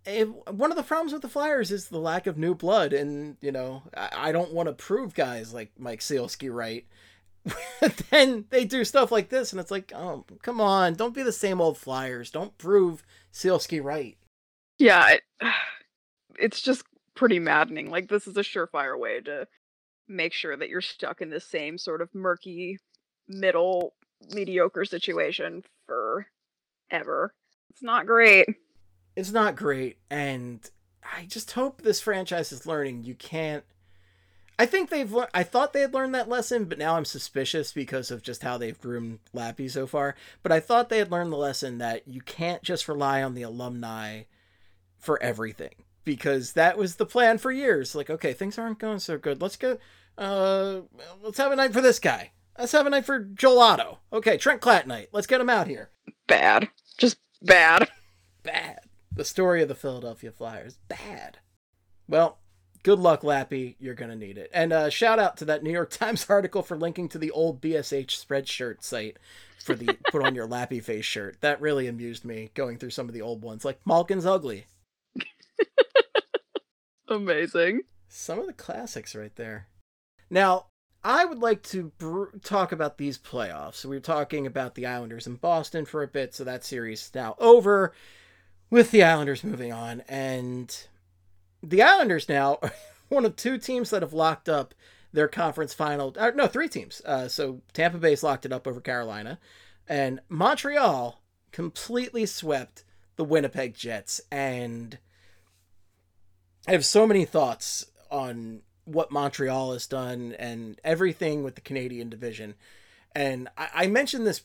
[0.05, 3.37] If, one of the problems with the Flyers is the lack of new blood, and
[3.41, 6.85] you know, I, I don't want to prove guys like Mike Sielski right
[8.11, 11.33] then they do stuff like this, and it's like, oh, come on, don't be the
[11.33, 12.31] same old Flyers.
[12.31, 14.17] Don't prove Sielski right.
[14.79, 15.23] Yeah, it,
[16.39, 17.91] it's just pretty maddening.
[17.91, 19.47] Like this is a surefire way to
[20.09, 22.79] make sure that you're stuck in the same sort of murky,
[23.29, 23.95] middle,
[24.33, 27.35] mediocre situation forever.
[27.71, 28.47] It's not great.
[29.17, 30.61] It's not great, and
[31.03, 33.65] I just hope this franchise is learning you can't.
[34.63, 35.13] I think they've.
[35.13, 38.45] lear- I thought they had learned that lesson, but now I'm suspicious because of just
[38.45, 40.15] how they've groomed Lappy so far.
[40.45, 43.43] But I thought they had learned the lesson that you can't just rely on the
[43.43, 44.23] alumni
[45.01, 47.97] for everything because that was the plan for years.
[47.97, 49.43] Like, okay, things aren't going so good.
[49.43, 49.79] Let's go.
[50.17, 50.83] Uh,
[51.21, 52.31] let's have a night for this guy.
[52.57, 53.99] Let's have a night for Joel Otto.
[54.13, 55.09] Okay, Trent Clatnight.
[55.11, 55.91] Let's get him out here.
[56.29, 56.69] Bad.
[56.99, 57.89] Just bad.
[58.45, 58.79] Bad.
[59.13, 60.79] The story of the Philadelphia Flyers.
[60.87, 61.39] Bad.
[62.07, 62.39] Well,
[62.83, 63.77] good luck, Lappy.
[63.79, 64.51] You're gonna need it.
[64.53, 67.61] And uh, shout out to that New York Times article for linking to the old
[67.61, 69.19] BSH spreadshirt site
[69.63, 71.41] for the put on your Lappy face shirt.
[71.41, 74.67] That really amused me going through some of the old ones, like Malkin's ugly.
[77.09, 77.83] Amazing.
[78.09, 79.69] Some of the classics right there.
[80.29, 80.67] Now,
[81.05, 83.85] I would like to br- talk about these playoffs.
[83.85, 87.15] We were talking about the Islanders in Boston for a bit, so that series is
[87.15, 87.93] now over
[88.71, 90.03] with the Islanders moving on.
[90.09, 90.75] And
[91.63, 92.73] the Islanders now are
[93.09, 94.75] one of two teams that have locked up
[95.13, 96.15] their conference final.
[96.19, 97.03] Uh, no, three teams.
[97.05, 99.39] Uh, so Tampa Bay's locked it up over Carolina,
[99.89, 101.23] and Montreal
[101.53, 102.85] completely swept
[103.17, 104.21] the Winnipeg Jets.
[104.31, 104.99] And
[106.67, 112.09] I have so many thoughts on what Montreal has done and everything with the Canadian
[112.09, 112.55] division.
[113.15, 114.43] And I, I mentioned this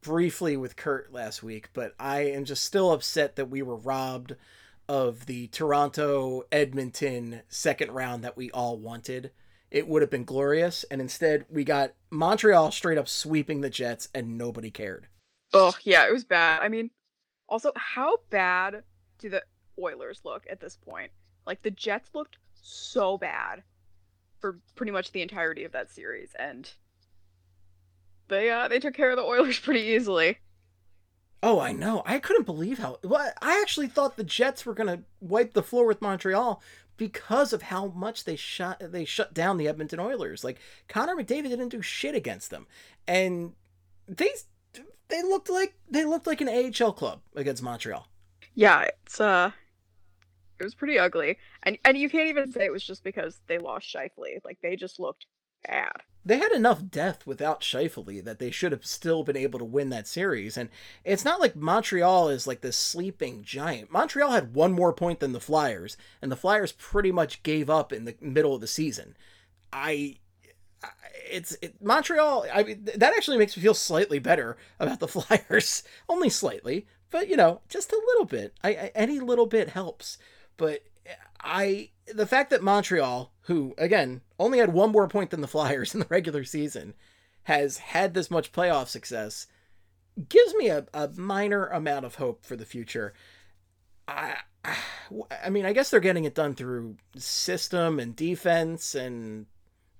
[0.00, 4.36] briefly with Kurt last week, but I am just still upset that we were robbed
[4.88, 9.30] of the Toronto Edmonton second round that we all wanted.
[9.70, 14.08] It would have been glorious, and instead we got Montreal straight up sweeping the Jets,
[14.14, 15.08] and nobody cared.
[15.52, 16.62] Oh, yeah, it was bad.
[16.62, 16.90] I mean,
[17.48, 18.84] also, how bad
[19.18, 19.42] do the
[19.80, 21.10] Oilers look at this point?
[21.46, 23.62] Like, the Jets looked so bad
[24.44, 26.70] for pretty much the entirety of that series, and
[28.28, 30.38] they uh they took care of the Oilers pretty easily.
[31.46, 32.02] Oh, I know.
[32.06, 32.98] I couldn't believe how.
[33.04, 36.62] Well, I actually thought the Jets were gonna wipe the floor with Montreal
[36.96, 40.42] because of how much they shut they shut down the Edmonton Oilers.
[40.42, 42.66] Like Connor McDavid didn't do shit against them,
[43.06, 43.52] and
[44.08, 44.30] they
[45.08, 48.08] they looked like they looked like an AHL club against Montreal.
[48.54, 49.50] Yeah, it's uh
[50.58, 51.36] it was pretty ugly.
[51.64, 54.42] And and you can't even say it was just because they lost Scheifele.
[54.46, 55.26] Like they just looked
[55.68, 55.92] bad.
[56.26, 59.90] They had enough depth without Scheifele that they should have still been able to win
[59.90, 60.56] that series.
[60.56, 60.70] And
[61.04, 63.90] it's not like Montreal is like this sleeping giant.
[63.92, 67.92] Montreal had one more point than the Flyers, and the Flyers pretty much gave up
[67.92, 69.16] in the middle of the season.
[69.70, 70.16] I
[70.82, 70.88] I-
[71.30, 72.46] it's it, Montreal.
[72.52, 77.28] I mean, that actually makes me feel slightly better about the Flyers, only slightly, but
[77.28, 78.54] you know, just a little bit.
[78.64, 80.16] I, I any little bit helps.
[80.56, 80.84] But
[81.44, 85.94] I the fact that Montreal, who again only had one more point than the Flyers
[85.94, 86.94] in the regular season,
[87.44, 89.46] has had this much playoff success,
[90.28, 93.14] gives me a, a minor amount of hope for the future.
[94.06, 94.36] I,
[95.44, 99.46] I mean, I guess they're getting it done through system and defense and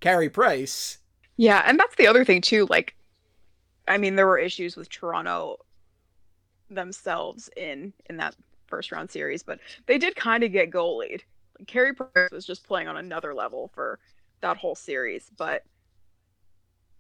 [0.01, 0.99] Carey Price.
[1.37, 2.67] Yeah, and that's the other thing too.
[2.69, 2.95] Like,
[3.89, 5.59] I mean, there were issues with Toronto
[6.71, 8.35] themselves in in that
[8.67, 11.23] first round series, but they did kind of get goalied.
[11.67, 13.99] Carey Price was just playing on another level for
[14.41, 15.63] that whole series, but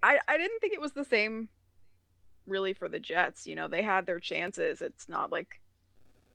[0.02, 1.48] I I didn't think it was the same
[2.46, 3.46] really for the Jets.
[3.46, 4.82] You know, they had their chances.
[4.82, 5.60] It's not like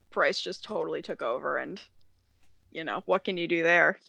[0.09, 1.79] Price just totally took over and
[2.71, 3.99] you know, what can you do there?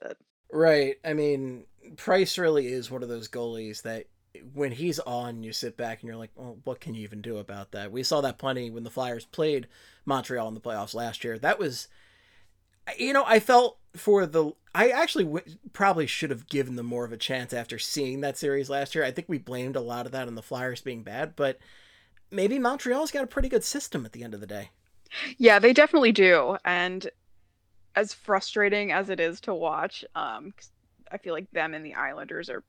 [0.53, 0.97] Right.
[1.05, 1.65] I mean,
[1.97, 4.07] Price really is one of those goalies that
[4.53, 7.39] when he's on, you sit back and you're like, well, what can you even do
[7.39, 7.91] about that?
[7.91, 9.67] We saw that plenty when the Flyers played
[10.05, 11.39] Montreal in the playoffs last year.
[11.39, 11.89] That was,
[12.99, 14.53] you know, I felt for the.
[14.75, 18.39] I actually w- probably should have given them more of a chance after seeing that
[18.39, 19.05] series last year.
[19.05, 21.59] I think we blamed a lot of that on the Flyers being bad, but
[22.31, 24.71] maybe Montreal's got a pretty good system at the end of the day.
[25.39, 26.57] Yeah, they definitely do.
[26.65, 27.11] And
[27.97, 30.55] as frustrating as it is to watch, um,
[31.11, 32.63] I feel like them and the Islanders are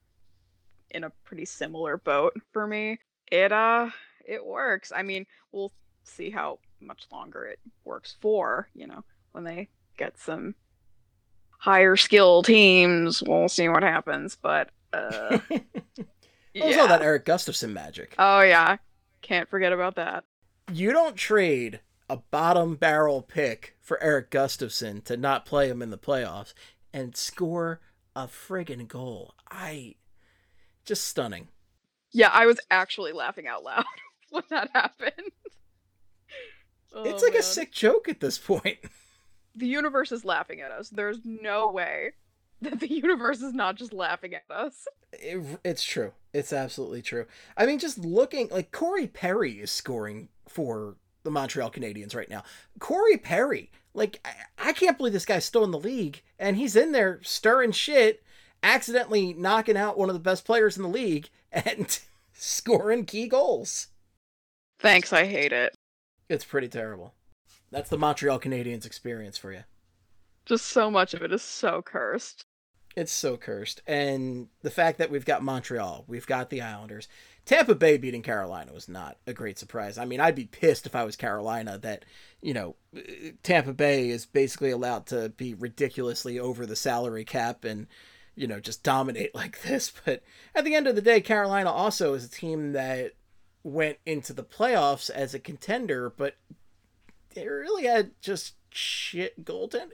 [0.89, 2.99] in a pretty similar boat for me.
[3.31, 3.89] It uh
[4.25, 4.91] it works.
[4.95, 5.71] I mean, we'll
[6.03, 10.55] see how much longer it works for, you know, when they get some
[11.59, 14.37] higher skill teams, we'll see what happens.
[14.41, 15.39] But uh
[16.53, 16.87] yeah.
[16.87, 18.15] that Erik Gustafsson magic.
[18.17, 18.77] Oh yeah.
[19.21, 20.23] Can't forget about that.
[20.71, 25.91] you don't trade a bottom barrel pick for Erik Gustafsson to not play him in
[25.91, 26.53] the playoffs
[26.93, 27.79] and score
[28.15, 29.33] a friggin' goal.
[29.49, 29.95] I
[30.83, 31.47] just stunning.
[32.11, 33.85] Yeah, I was actually laughing out loud
[34.31, 35.13] when that happened.
[37.05, 38.79] it's Oh, like a sick joke at this point.
[39.61, 40.89] The universe is laughing at us.
[40.89, 42.13] There's no way
[42.63, 44.87] that the universe is not just laughing at us.
[45.13, 46.13] It, it's true.
[46.33, 47.27] It's absolutely true.
[47.55, 52.41] I mean, just looking like Corey Perry is scoring for the Montreal Canadiens right now.
[52.79, 56.75] Corey Perry, like I, I can't believe this guy's still in the league and he's
[56.75, 58.23] in there stirring shit,
[58.63, 61.99] accidentally knocking out one of the best players in the league and
[62.33, 63.89] scoring key goals.
[64.79, 65.75] Thanks, I hate it.
[66.29, 67.13] It's pretty terrible.
[67.71, 69.63] That's the Montreal Canadiens experience for you.
[70.45, 72.45] Just so much of it is so cursed.
[72.95, 73.81] It's so cursed.
[73.87, 77.07] And the fact that we've got Montreal, we've got the Islanders.
[77.45, 79.97] Tampa Bay beating Carolina was not a great surprise.
[79.97, 82.05] I mean, I'd be pissed if I was Carolina that,
[82.41, 82.75] you know,
[83.43, 87.87] Tampa Bay is basically allowed to be ridiculously over the salary cap and,
[88.35, 89.91] you know, just dominate like this.
[90.05, 90.21] But
[90.53, 93.13] at the end of the day, Carolina also is a team that
[93.63, 96.35] went into the playoffs as a contender, but
[97.33, 99.91] they really had just shit goaltending.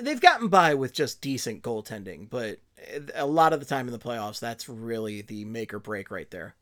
[0.00, 2.60] They've gotten by with just decent goaltending, but
[3.14, 6.30] a lot of the time in the playoffs, that's really the make or break right
[6.30, 6.54] there.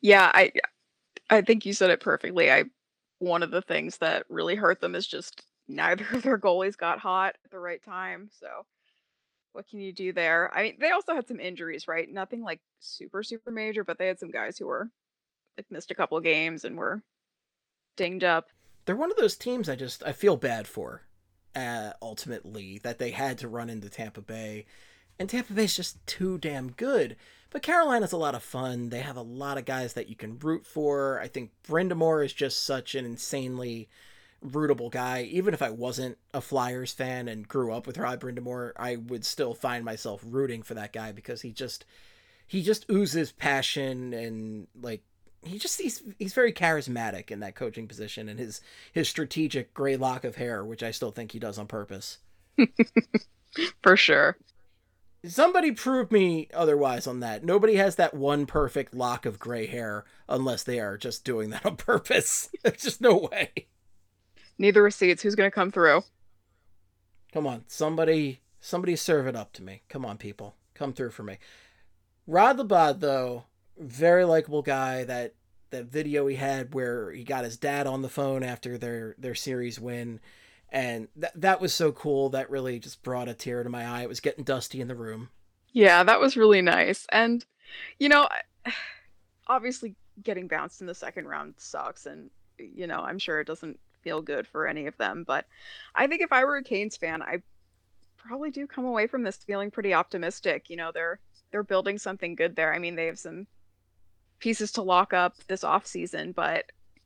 [0.00, 0.52] Yeah, I
[1.30, 2.50] I think you said it perfectly.
[2.50, 2.64] I
[3.18, 6.98] one of the things that really hurt them is just neither of their goalies got
[6.98, 8.30] hot at the right time.
[8.38, 8.46] So
[9.52, 10.54] what can you do there?
[10.54, 12.08] I mean, they also had some injuries, right?
[12.08, 14.90] Nothing like super super major, but they had some guys who were
[15.56, 17.02] like missed a couple games and were
[17.96, 18.46] dinged up.
[18.88, 21.02] They're one of those teams I just I feel bad for.
[21.54, 24.64] Uh, ultimately, that they had to run into Tampa Bay,
[25.18, 27.16] and Tampa Bay's just too damn good.
[27.50, 28.88] But Carolina's a lot of fun.
[28.88, 31.20] They have a lot of guys that you can root for.
[31.20, 33.90] I think Brind'Amour is just such an insanely
[34.42, 35.20] rootable guy.
[35.24, 39.26] Even if I wasn't a Flyers fan and grew up with Rod Brind'Amour, I would
[39.26, 41.84] still find myself rooting for that guy because he just
[42.46, 45.02] he just oozes passion and like
[45.42, 48.60] he just he's he's very charismatic in that coaching position and his
[48.92, 52.18] his strategic gray lock of hair, which I still think he does on purpose.
[53.82, 54.36] For sure.
[55.24, 57.44] Somebody prove me otherwise on that.
[57.44, 61.66] Nobody has that one perfect lock of gray hair unless they are just doing that
[61.66, 62.50] on purpose.
[62.62, 63.66] There's just no way.
[64.58, 65.22] Neither receipts.
[65.22, 66.02] Who's gonna come through?
[67.32, 69.82] Come on, somebody somebody serve it up to me.
[69.88, 70.54] Come on, people.
[70.74, 71.38] Come through for me.
[72.26, 73.44] Rod the Bod, though,
[73.78, 75.04] very likable guy.
[75.04, 75.34] That
[75.70, 79.34] that video he had where he got his dad on the phone after their their
[79.34, 80.20] series win,
[80.70, 82.30] and that that was so cool.
[82.30, 84.02] That really just brought a tear to my eye.
[84.02, 85.30] It was getting dusty in the room.
[85.72, 87.06] Yeah, that was really nice.
[87.10, 87.44] And
[87.98, 88.28] you know,
[89.46, 93.78] obviously getting bounced in the second round sucks and you know, I'm sure it doesn't
[94.02, 95.46] feel good for any of them, but
[95.94, 97.42] I think if I were a Canes fan, I
[98.16, 100.68] probably do come away from this feeling pretty optimistic.
[100.68, 102.74] You know, they're they're building something good there.
[102.74, 103.46] I mean, they have some
[104.38, 106.64] pieces to lock up this off season, but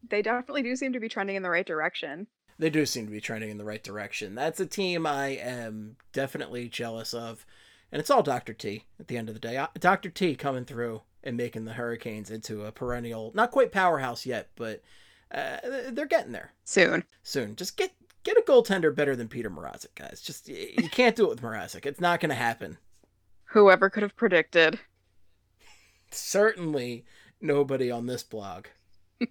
[0.09, 2.27] they definitely do seem to be trending in the right direction.
[2.59, 4.35] They do seem to be trending in the right direction.
[4.35, 7.47] That's a team I am definitely jealous of.
[7.91, 8.53] And it's all Dr.
[8.55, 9.65] T at the end of the day.
[9.79, 10.11] Dr.
[10.11, 14.83] T coming through and making the Hurricanes into a perennial, not quite powerhouse yet, but
[15.33, 15.59] uh,
[15.91, 16.53] they're getting there.
[16.65, 17.05] Soon.
[17.23, 17.57] Soon.
[17.57, 17.93] Just get
[18.23, 20.21] get a goaltender better than Peter Mrazek, guys.
[20.21, 21.87] Just you can't do it with Mrazek.
[21.87, 22.79] It's not going to happen.
[23.47, 24.79] Whoever could have predicted.
[26.11, 27.05] Certainly
[27.43, 28.67] nobody on this blog.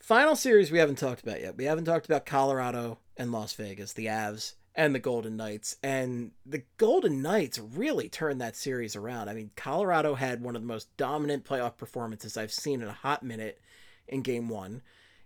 [0.00, 1.56] Final series we haven't talked about yet.
[1.56, 5.76] We haven't talked about Colorado and Las Vegas, the Avs and the Golden Knights.
[5.82, 9.28] And the Golden Knights really turned that series around.
[9.28, 12.92] I mean, Colorado had one of the most dominant playoff performances I've seen in a
[12.92, 13.60] hot minute
[14.06, 14.82] in game one.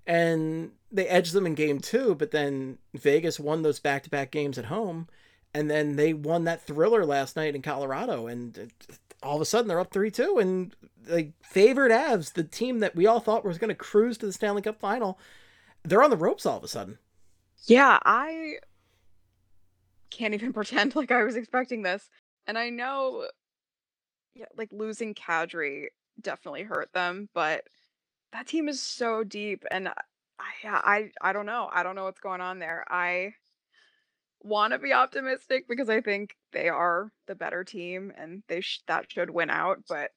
[0.06, 4.30] And they edged them in game two, but then Vegas won those back to back
[4.30, 5.08] games at home.
[5.52, 8.28] And then they won that thriller last night in Colorado.
[8.28, 8.72] And
[9.22, 10.38] all of a sudden they're up 3 2.
[10.38, 10.74] And
[11.08, 14.32] like favored Avs, the team that we all thought was going to cruise to the
[14.32, 15.18] Stanley Cup final,
[15.84, 16.98] they're on the ropes all of a sudden.
[17.66, 18.56] Yeah, I
[20.10, 22.08] can't even pretend like I was expecting this.
[22.46, 23.26] And I know
[24.34, 25.86] yeah, like losing Kadri
[26.20, 27.64] definitely hurt them, but
[28.32, 29.94] that team is so deep and I
[30.64, 31.68] I I don't know.
[31.72, 32.84] I don't know what's going on there.
[32.88, 33.34] I
[34.42, 38.82] want to be optimistic because I think they are the better team and they sh-
[38.86, 40.10] that should win out, but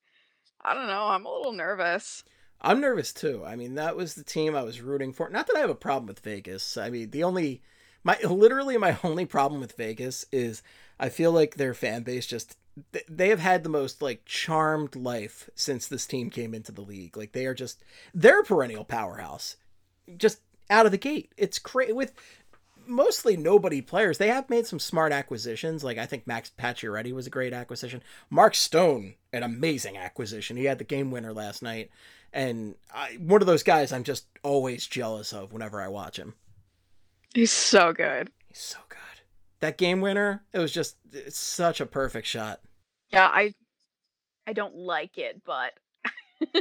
[0.61, 1.07] I don't know.
[1.07, 2.23] I'm a little nervous.
[2.61, 3.43] I'm nervous too.
[3.45, 5.29] I mean, that was the team I was rooting for.
[5.29, 6.77] Not that I have a problem with Vegas.
[6.77, 7.61] I mean, the only
[8.03, 10.63] my literally my only problem with Vegas is
[10.99, 12.57] I feel like their fan base just
[13.07, 17.17] they have had the most like charmed life since this team came into the league.
[17.17, 19.57] Like they are just they're a perennial powerhouse.
[20.17, 21.31] Just out of the gate.
[21.37, 22.13] It's crazy with
[22.87, 24.17] mostly nobody players.
[24.17, 25.83] They have made some smart acquisitions.
[25.83, 28.01] Like I think Max Pacioretty was a great acquisition.
[28.29, 30.57] Mark Stone, an amazing acquisition.
[30.57, 31.89] He had the game winner last night,
[32.31, 36.33] and I, one of those guys I'm just always jealous of whenever I watch him.
[37.33, 38.31] He's so good.
[38.47, 38.99] He's so good.
[39.59, 42.59] That game winner, it was just it's such a perfect shot.
[43.11, 43.53] Yeah, I
[44.45, 45.71] I don't like it, but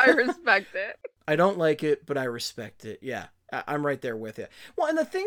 [0.00, 0.96] I respect it.
[1.28, 2.98] I don't like it, but I respect it.
[3.00, 4.46] Yeah, I- I'm right there with you.
[4.76, 5.26] Well, and the thing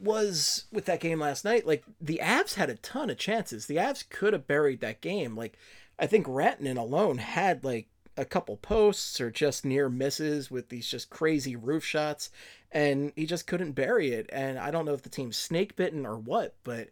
[0.00, 3.66] was with that game last night, like the Avs had a ton of chances.
[3.66, 5.36] The Avs could have buried that game.
[5.36, 5.58] Like
[5.98, 10.88] I think Rantanen alone had like a couple posts or just near misses with these
[10.88, 12.30] just crazy roof shots,
[12.72, 14.28] and he just couldn't bury it.
[14.32, 16.88] And I don't know if the team's snake bitten or what, but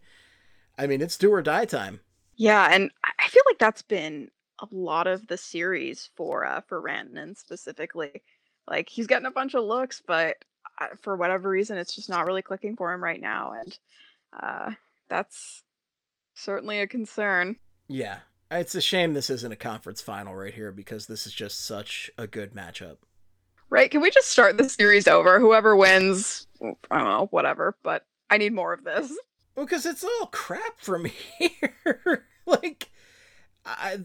[0.78, 2.00] I mean it's do or die time.
[2.36, 4.30] Yeah, and I feel like that's been
[4.60, 8.22] a lot of the series for uh, for Rantanen specifically.
[8.68, 10.36] Like he's getting a bunch of looks, but
[11.02, 13.78] for whatever reason, it's just not really clicking for him right now, and
[14.40, 14.70] uh,
[15.08, 15.62] that's
[16.34, 17.56] certainly a concern.
[17.88, 18.18] Yeah,
[18.50, 22.10] it's a shame this isn't a conference final right here because this is just such
[22.18, 22.96] a good matchup.
[23.68, 23.90] Right?
[23.90, 25.40] Can we just start the series over?
[25.40, 27.76] Whoever wins, I don't know, whatever.
[27.82, 29.12] But I need more of this.
[29.56, 31.06] Well, because it's all crap from
[31.38, 32.26] here.
[32.44, 32.90] like,
[33.64, 34.00] I,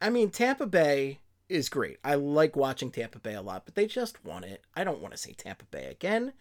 [0.00, 1.18] I mean, Tampa Bay
[1.48, 1.98] is great.
[2.04, 4.62] I like watching Tampa Bay a lot, but they just won it.
[4.74, 6.32] I don't want to see Tampa Bay again.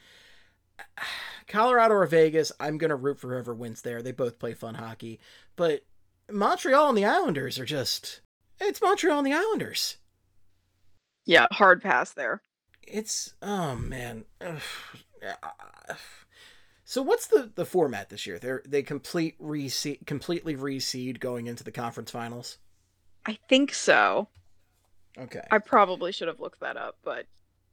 [1.47, 4.01] Colorado or Vegas, I'm gonna root for whoever wins there.
[4.01, 5.19] They both play fun hockey,
[5.55, 5.85] but
[6.31, 8.21] Montreal and the Islanders are just.
[8.59, 9.97] It's Montreal and the Islanders.
[11.25, 12.41] Yeah, hard pass there.
[12.81, 14.25] It's oh man.
[16.85, 18.37] So what's the the format this year?
[18.37, 22.59] They're they complete reseed, completely reseed going into the conference finals.
[23.25, 24.27] I think so.
[25.17, 25.41] Okay.
[25.51, 27.25] I probably should have looked that up, but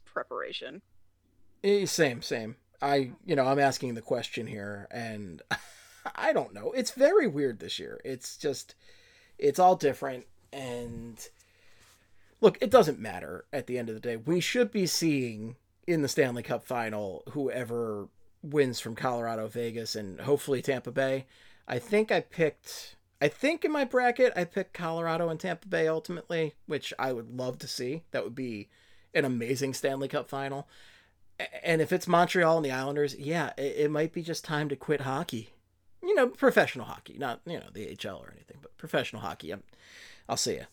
[0.04, 0.82] preparation.
[1.64, 2.56] Eh, Same, same.
[2.82, 5.42] I you know I'm asking the question here, and
[6.16, 6.72] I don't know.
[6.72, 8.00] It's very weird this year.
[8.04, 8.74] It's just
[9.38, 11.18] it's all different, and
[12.40, 14.16] look, it doesn't matter at the end of the day.
[14.16, 18.08] We should be seeing in the Stanley Cup final whoever
[18.42, 21.26] wins from Colorado, Vegas, and hopefully Tampa Bay.
[21.68, 22.96] I think I picked.
[23.20, 27.36] I think in my bracket I picked Colorado and Tampa Bay ultimately, which I would
[27.36, 28.04] love to see.
[28.12, 28.68] That would be
[29.14, 30.68] an amazing Stanley Cup final.
[31.62, 35.02] And if it's Montreal and the Islanders, yeah, it, might be just time to quit
[35.02, 35.50] hockey.
[36.02, 39.50] You know, professional hockey, not you know the HL or anything, but professional hockey.
[39.50, 39.62] I'm,
[40.28, 40.64] I'll see you.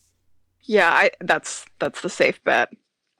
[0.63, 2.69] Yeah, I that's that's the safe bet.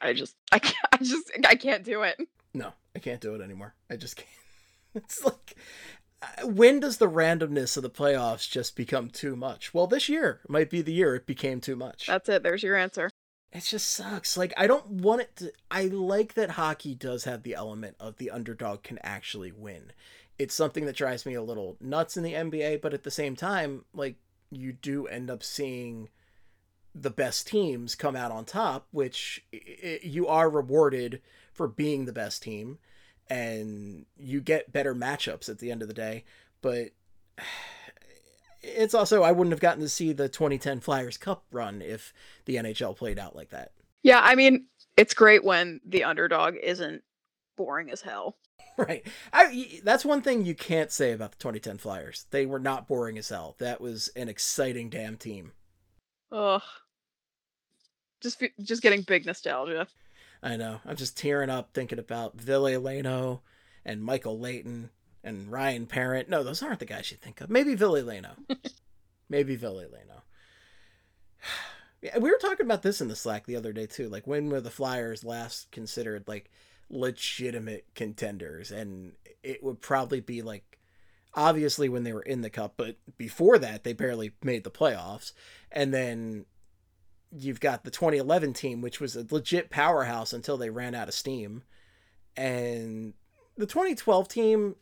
[0.02, 2.18] I just I can't I just I can't do it.
[2.54, 3.76] No, I can't do it anymore.
[3.90, 4.30] I just can't.
[4.96, 5.56] It's like,
[6.44, 9.74] when does the randomness of the playoffs just become too much?
[9.74, 12.08] Well, this year might be the year it became too much.
[12.08, 12.44] That's it.
[12.44, 13.10] There's your answer.
[13.52, 14.36] It just sucks.
[14.36, 15.52] Like, I don't want it to.
[15.72, 19.92] I like that hockey does have the element of the underdog can actually win.
[20.38, 23.36] It's something that drives me a little nuts in the NBA, but at the same
[23.36, 24.16] time, like,
[24.52, 26.10] you do end up seeing
[26.94, 31.22] the best teams come out on top, which i- i- you are rewarded
[31.54, 32.80] for being the best team
[33.30, 36.24] and you get better matchups at the end of the day.
[36.62, 36.92] But
[38.62, 42.14] it's also, I wouldn't have gotten to see the 2010 Flyers Cup run if
[42.46, 43.72] the NHL played out like that.
[44.04, 47.04] Yeah, I mean, it's great when the underdog isn't
[47.56, 48.38] boring as hell.
[48.78, 49.08] Right.
[49.34, 52.28] I, that's one thing you can't say about the 2010 Flyers.
[52.30, 53.56] They were not boring as hell.
[53.58, 55.54] That was an exciting damn team.
[56.32, 56.62] Ugh.
[58.22, 59.88] Just just getting big nostalgia.
[60.48, 60.80] I know.
[60.86, 63.42] I'm just tearing up thinking about Ville Leino
[63.84, 64.92] and Michael Leighton
[65.22, 66.30] and Ryan Parent.
[66.30, 67.50] No, those aren't the guys you think of.
[67.50, 68.32] Maybe Ville Leino.
[69.30, 70.22] Maybe Ville Leino.
[72.00, 74.08] Yeah, we were talking about this in the Slack the other day too.
[74.08, 76.52] Like when were the Flyers last considered like
[76.92, 78.70] legitimate contenders?
[78.70, 80.78] And it would probably be like
[81.34, 85.32] obviously when they were in the cup, but before that they barely made the playoffs.
[85.72, 86.46] And then
[87.32, 91.14] you've got the 2011 team, which was a legit powerhouse until they ran out of
[91.14, 91.64] steam.
[92.36, 93.14] And
[93.58, 94.76] the 2012 team,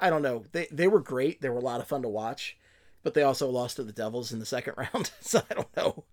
[0.00, 0.44] I don't know.
[0.52, 1.40] They they were great.
[1.40, 2.56] They were a lot of fun to watch,
[3.02, 5.10] but they also lost to the Devils in the second round.
[5.20, 6.04] so I don't know.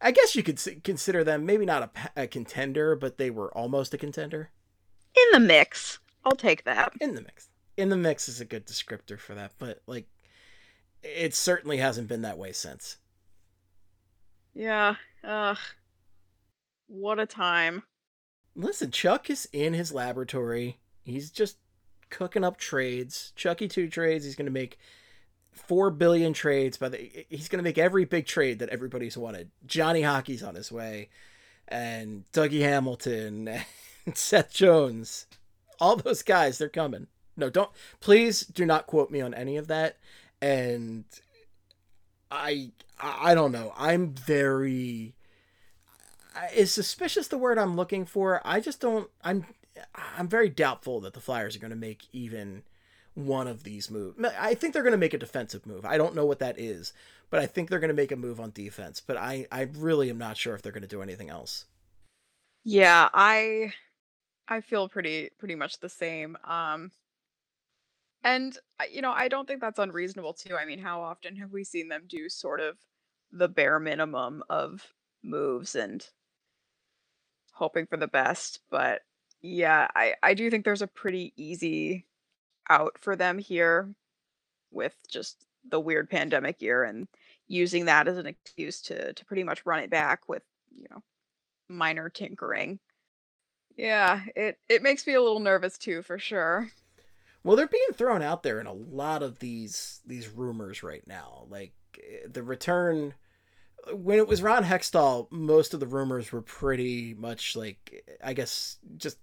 [0.00, 3.94] I guess you could consider them maybe not a, a contender, but they were almost
[3.94, 4.50] a contender
[5.16, 5.98] In the mix.
[6.24, 6.92] I'll take that.
[7.00, 7.48] in the mix.
[7.76, 10.06] In the mix is a good descriptor for that, but like
[11.02, 12.98] it certainly hasn't been that way since.
[14.54, 14.96] Yeah.
[15.24, 15.58] Ugh.
[16.86, 17.82] What a time.
[18.54, 20.78] Listen, Chuck is in his laboratory.
[21.02, 21.58] He's just
[22.10, 23.32] cooking up trades.
[23.36, 24.24] Chucky two trades.
[24.24, 24.78] He's going to make
[25.52, 26.76] four billion trades.
[26.76, 29.50] By the he's going to make every big trade that everybody's wanted.
[29.66, 31.08] Johnny Hockey's on his way,
[31.66, 33.48] and Dougie Hamilton
[34.06, 35.26] and Seth Jones.
[35.80, 37.06] All those guys, they're coming.
[37.36, 37.70] No, don't
[38.00, 39.96] please do not quote me on any of that.
[40.40, 41.04] And
[42.30, 42.70] I
[43.00, 43.72] I don't know.
[43.76, 45.14] I'm very
[46.54, 48.40] is suspicious the word I'm looking for.
[48.44, 49.10] I just don't.
[49.22, 49.46] I'm
[49.94, 52.62] I'm very doubtful that the Flyers are going to make even
[53.14, 54.16] one of these moves.
[54.38, 55.84] I think they're going to make a defensive move.
[55.84, 56.92] I don't know what that is,
[57.30, 59.00] but I think they're going to make a move on defense.
[59.00, 61.64] But I I really am not sure if they're going to do anything else.
[62.64, 63.72] Yeah, I
[64.48, 66.36] I feel pretty pretty much the same.
[66.44, 66.92] Um
[68.24, 70.56] and I- you know, I don't think that's unreasonable too.
[70.56, 72.78] I mean, how often have we seen them do sort of
[73.30, 76.08] the bare minimum of moves and
[77.52, 79.02] hoping for the best, but
[79.40, 82.06] yeah, I I do think there's a pretty easy
[82.70, 83.94] out for them here
[84.72, 87.08] with just the weird pandemic year and
[87.48, 91.02] using that as an excuse to to pretty much run it back with, you know,
[91.68, 92.80] minor tinkering.
[93.76, 96.70] Yeah, it it makes me a little nervous too, for sure.
[97.48, 101.46] Well, they're being thrown out there in a lot of these these rumors right now.
[101.48, 103.14] Like eh, the return
[103.90, 108.76] when it was Ron Hextall, most of the rumors were pretty much like I guess
[108.98, 109.16] just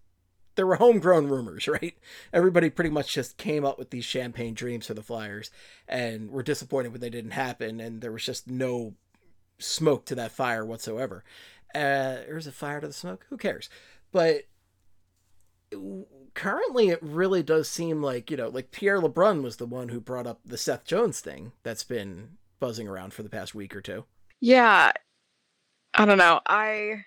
[0.55, 1.95] there were homegrown rumors, right?
[2.33, 5.51] Everybody pretty much just came up with these champagne dreams for the Flyers
[5.87, 8.95] and were disappointed when they didn't happen and there was just no
[9.59, 11.23] smoke to that fire whatsoever.
[11.75, 13.27] Uh, or is it fire to the smoke?
[13.29, 13.69] Who cares?
[14.11, 14.45] But
[16.35, 19.99] currently it really does seem like you know like pierre lebrun was the one who
[19.99, 23.81] brought up the seth jones thing that's been buzzing around for the past week or
[23.81, 24.05] two
[24.41, 24.91] Yeah,
[25.93, 26.41] I don't know.
[26.45, 27.05] I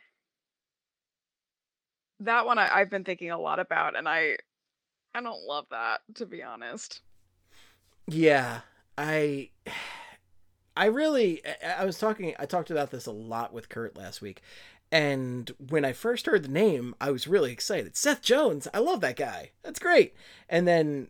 [2.20, 4.36] that one I, I've been thinking a lot about, and I
[5.14, 7.02] I don't love that to be honest.
[8.06, 8.60] yeah
[8.96, 9.50] i
[10.76, 14.22] i really I, I was talking i talked about this a lot with kurt last
[14.22, 14.42] week
[14.90, 17.96] and when i first heard the name i was really excited.
[17.96, 19.50] Seth jones i love that guy.
[19.62, 20.14] That's great.
[20.48, 21.08] And then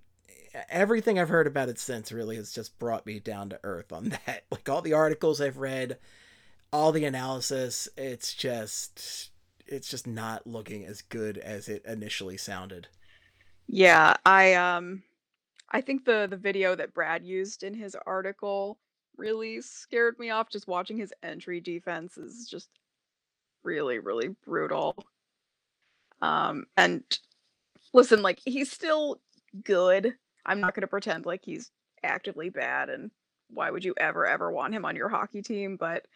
[0.71, 4.09] everything i've heard about it since really has just brought me down to earth on
[4.27, 4.45] that.
[4.51, 5.99] Like all the articles i've read
[6.73, 9.31] all the analysis it's just
[9.69, 12.89] it's just not looking as good as it initially sounded.
[13.69, 15.03] Yeah, I um
[15.71, 18.79] I think the the video that Brad used in his article
[19.17, 20.51] really scared me off.
[20.51, 22.71] Just watching his entry defense is just
[23.65, 24.97] really, really brutal.
[26.21, 27.03] Um, and
[27.93, 29.21] listen, like he's still
[29.65, 30.15] good.
[30.47, 31.71] I'm not gonna pretend like he's
[32.03, 33.11] actively bad and
[33.51, 35.77] why would you ever, ever want him on your hockey team?
[35.77, 36.07] But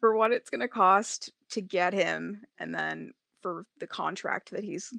[0.00, 3.12] for what it's gonna cost to get him and then
[3.42, 4.92] for the contract that he's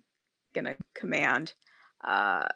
[0.53, 1.53] gonna command,
[2.03, 2.47] uh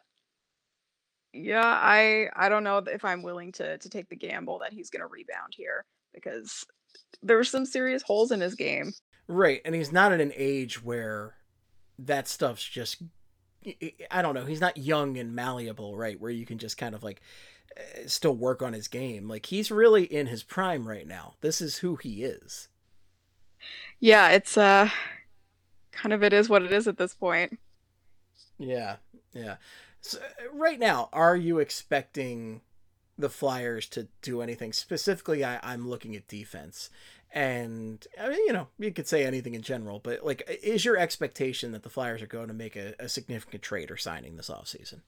[1.32, 4.90] yeah, I I don't know if I'm willing to to take the gamble that he's
[4.90, 6.64] gonna rebound here because
[7.22, 8.92] there's some serious holes in his game.
[9.30, 11.34] Right and he's not at an age where
[11.98, 13.02] that stuff's just
[14.10, 17.02] i don't know he's not young and malleable right where you can just kind of
[17.02, 17.20] like
[17.76, 19.28] eh, still work on his game.
[19.28, 21.34] Like he's really in his prime right now.
[21.40, 22.68] This is who he is.
[24.00, 24.88] Yeah, it's uh
[25.92, 27.58] kind of it is what it is at this point.
[28.58, 28.96] yeah
[29.32, 29.56] yeah.
[30.00, 30.18] So,
[30.52, 32.62] right now are you expecting
[33.18, 34.72] the flyers to do anything?
[34.72, 36.88] Specifically I, i'm looking at defense
[37.32, 40.96] and I mean, you know you could say anything in general but like is your
[40.96, 44.50] expectation that the flyers are going to make a, a significant trade or signing this
[44.50, 45.00] offseason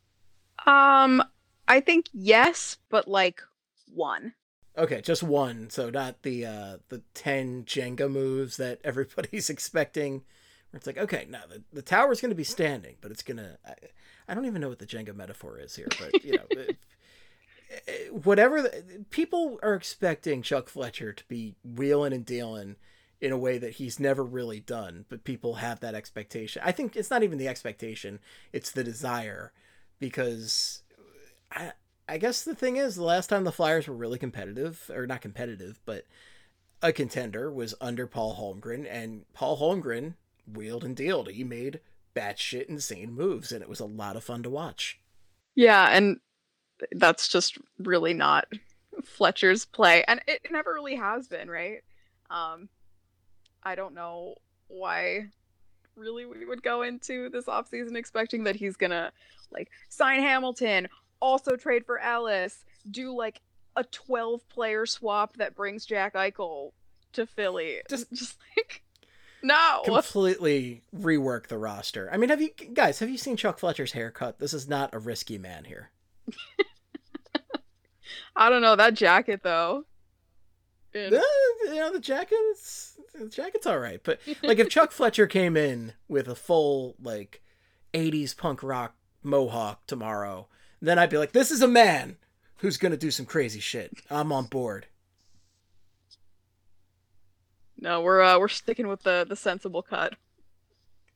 [0.66, 1.22] Um
[1.68, 3.42] I think yes, but like
[3.86, 4.34] one.
[4.76, 5.70] Okay, just one.
[5.70, 10.22] So not the uh the ten Jenga moves that everybody's expecting.
[10.74, 13.58] It's like, okay, now the, the tower's going to be standing, but it's gonna.
[13.66, 13.74] I,
[14.28, 16.46] I don't even know what the Jenga metaphor is here, but you know,
[18.10, 18.62] whatever.
[18.62, 22.76] The, people are expecting Chuck Fletcher to be wheeling and dealing
[23.20, 26.62] in a way that he's never really done, but people have that expectation.
[26.64, 28.18] I think it's not even the expectation;
[28.52, 29.52] it's the desire,
[29.98, 30.82] because
[31.50, 31.72] I
[32.08, 35.20] I guess the thing is, the last time the Flyers were really competitive, or not
[35.20, 36.04] competitive, but
[36.82, 40.14] a contender was under Paul Holmgren, and Paul Holmgren
[40.52, 41.30] wheeled and dealed.
[41.30, 41.80] He made
[42.14, 45.00] batshit insane moves, and it was a lot of fun to watch.
[45.54, 46.18] Yeah, and
[46.92, 48.46] that's just really not
[49.04, 50.04] Fletcher's play.
[50.06, 51.82] And it never really has been, right?
[52.30, 52.68] Um
[53.62, 54.34] I don't know
[54.68, 55.28] why
[55.96, 59.12] really we would go into this offseason expecting that he's gonna
[59.50, 60.88] like sign Hamilton,
[61.20, 63.40] also trade for Ellis, do like
[63.76, 66.72] a 12 player swap that brings Jack Eichel
[67.12, 67.80] to Philly.
[67.88, 68.82] Just- just like
[69.42, 69.82] no.
[69.84, 72.08] Completely rework the roster.
[72.12, 74.38] I mean, have you guys have you seen Chuck Fletcher's haircut?
[74.38, 75.90] This is not a risky man here.
[78.34, 79.84] I don't know that jacket though.
[80.94, 81.12] And-
[81.64, 85.92] you know, the jacket's the jacket's all right, but like if Chuck Fletcher came in
[86.08, 87.42] with a full like
[87.94, 90.48] 80s punk rock mohawk tomorrow,
[90.80, 92.16] then I'd be like, this is a man
[92.56, 93.92] who's gonna do some crazy shit.
[94.10, 94.86] I'm on board.
[97.78, 100.14] No, we're uh, we're sticking with the the sensible cut.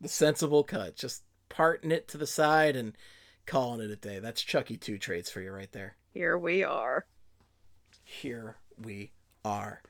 [0.00, 2.92] The sensible cut, just parting it to the side and
[3.46, 4.18] calling it a day.
[4.18, 5.96] That's Chucky two trades for you right there.
[6.16, 7.04] Here we are.
[8.02, 9.12] Here we
[9.44, 9.82] are.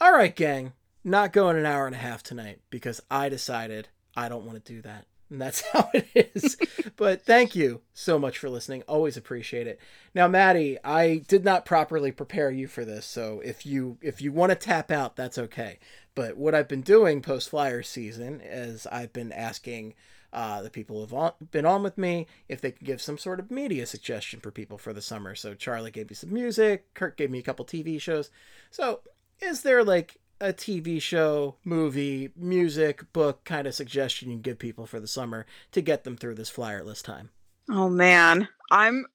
[0.00, 0.72] All right, gang.
[1.04, 4.72] not going an hour and a half tonight because I decided I don't want to
[4.74, 5.06] do that.
[5.30, 6.56] And that's how it is.
[6.96, 8.82] but thank you so much for listening.
[8.88, 9.78] Always appreciate it.
[10.16, 14.32] Now, Maddie, I did not properly prepare you for this, so if you if you
[14.32, 15.78] want to tap out, that's okay.
[16.16, 19.94] But what I've been doing post flyer season is I've been asking
[20.32, 23.40] uh, the people who've on, been on with me if they can give some sort
[23.40, 25.34] of media suggestion for people for the summer.
[25.34, 28.30] So Charlie gave me some music, Kurt gave me a couple TV shows.
[28.70, 29.00] So
[29.40, 34.58] is there like a TV show, movie, music, book kind of suggestion you can give
[34.58, 37.30] people for the summer to get them through this flyerless time?
[37.68, 39.06] Oh man, I'm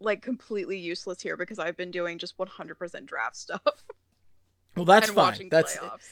[0.00, 3.84] like completely useless here because I've been doing just 100% draft stuff.
[4.76, 5.48] Well, that's fine.
[5.50, 6.08] That's playoffs.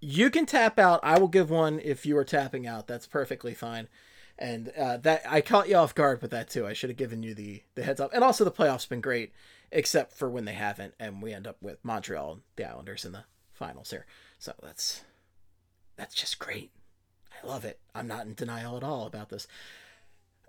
[0.00, 1.00] You can tap out.
[1.02, 2.86] I will give one if you are tapping out.
[2.86, 3.88] That's perfectly fine.
[4.38, 6.66] And uh, that I caught you off guard with that too.
[6.66, 8.12] I should have given you the the heads up.
[8.14, 9.32] And also the playoffs have been great,
[9.72, 13.12] except for when they haven't, and we end up with Montreal and the Islanders in
[13.12, 14.06] the finals here.
[14.38, 15.02] So that's
[15.96, 16.70] that's just great.
[17.42, 17.80] I love it.
[17.94, 19.48] I'm not in denial at all about this.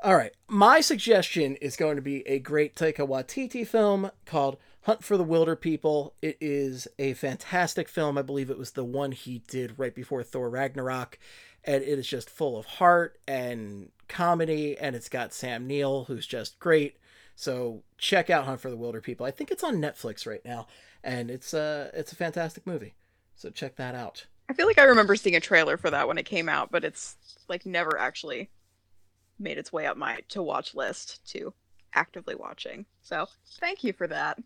[0.02, 5.04] All right, my suggestion is going to be a great Taika Waititi film called Hunt
[5.04, 6.14] for the Wilderpeople.
[6.22, 8.18] It is a fantastic film.
[8.18, 11.20] I believe it was the one he did right before Thor Ragnarok,
[11.64, 16.26] and it is just full of heart and comedy, and it's got Sam Neill, who's
[16.26, 16.98] just great.
[17.36, 19.26] So check out Hunt for the Wilderpeople.
[19.26, 20.68] I think it's on Netflix right now,
[21.04, 22.96] and it's a it's a fantastic movie.
[23.36, 24.26] So check that out.
[24.50, 26.84] I feel like I remember seeing a trailer for that when it came out, but
[26.84, 27.16] it's
[27.48, 28.50] like never actually
[29.38, 31.54] made its way up my to watch list to
[31.94, 32.86] actively watching.
[33.02, 33.28] So
[33.60, 34.40] thank you for that.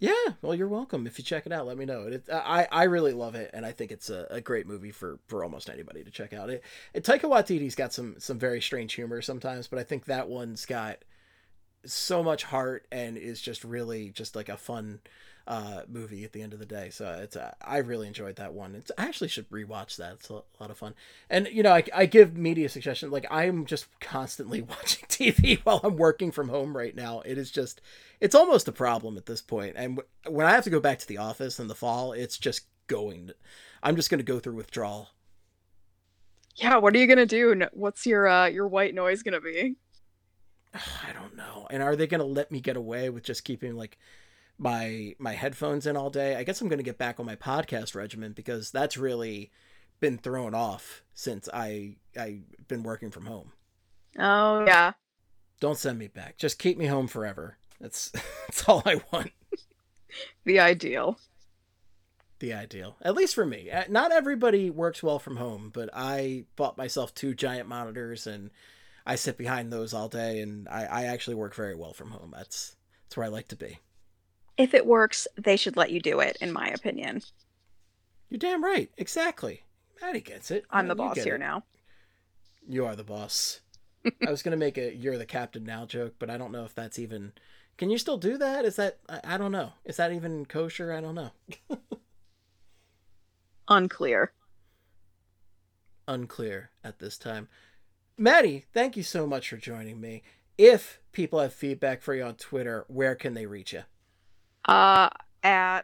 [0.00, 1.06] Yeah, well, you're welcome.
[1.06, 2.04] If you check it out, let me know.
[2.06, 5.18] It, I I really love it, and I think it's a, a great movie for,
[5.26, 6.48] for almost anybody to check out.
[6.48, 10.26] It, it Taika Waititi's got some some very strange humor sometimes, but I think that
[10.28, 11.04] one's got
[11.84, 15.00] so much heart and is just really just like a fun
[15.46, 16.90] uh, movie at the end of the day.
[16.90, 18.74] So it's uh, I really enjoyed that one.
[18.74, 20.14] It's I actually should rewatch that.
[20.14, 20.94] It's a lot of fun.
[21.28, 23.12] And you know, I, I give media suggestions.
[23.12, 27.20] Like I'm just constantly watching TV while I'm working from home right now.
[27.20, 27.80] It is just
[28.20, 29.74] it's almost a problem at this point.
[29.76, 32.38] And w- when I have to go back to the office in the fall, it's
[32.38, 33.30] just going.
[33.82, 35.08] I'm just going to go through withdrawal.
[36.56, 37.62] Yeah, what are you gonna do?
[37.72, 39.76] What's your uh your white noise gonna be?
[40.74, 41.66] I don't know.
[41.70, 43.98] And are they going to let me get away with just keeping like
[44.60, 46.36] my my headphones in all day?
[46.36, 49.50] I guess I'm going to get back on my podcast regimen because that's really
[49.98, 53.52] been thrown off since I I've been working from home.
[54.18, 54.92] Oh yeah.
[55.60, 56.36] Don't send me back.
[56.36, 57.56] Just keep me home forever.
[57.80, 58.10] That's
[58.46, 59.32] that's all I want.
[60.44, 61.20] The ideal.
[62.40, 63.70] The ideal, at least for me.
[63.70, 68.50] Uh, Not everybody works well from home, but I bought myself two giant monitors and
[69.06, 72.32] I sit behind those all day, and I, I actually work very well from home.
[72.36, 73.78] That's that's where I like to be.
[74.56, 77.22] If it works, they should let you do it, in my opinion.
[78.28, 78.90] You're damn right.
[78.96, 79.62] Exactly.
[80.00, 80.64] Maddie gets it.
[80.70, 81.40] I'm the boss here it.
[81.40, 81.64] now.
[82.68, 83.60] You are the boss.
[84.26, 86.74] I was gonna make a "you're the captain now" joke, but I don't know if
[86.74, 87.32] that's even.
[87.76, 88.64] Can you still do that?
[88.64, 89.72] Is that I, I don't know.
[89.84, 90.92] Is that even kosher?
[90.92, 91.30] I don't know.
[93.68, 94.32] Unclear.
[96.08, 97.48] Unclear at this time.
[98.16, 100.22] Maddie, thank you so much for joining me.
[100.58, 103.82] If people have feedback for you on Twitter, where can they reach you?
[104.64, 105.08] Uh,
[105.42, 105.82] at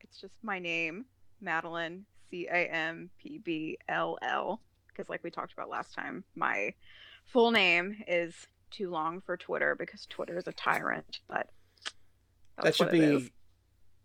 [0.00, 1.06] it's just my name,
[1.40, 4.60] Madeline, C A M P B L L.
[4.88, 6.74] Because, like we talked about last time, my
[7.24, 8.34] full name is
[8.70, 11.20] too long for Twitter because Twitter is a tyrant.
[11.28, 11.48] But
[12.62, 13.22] that should it is.
[13.24, 13.32] be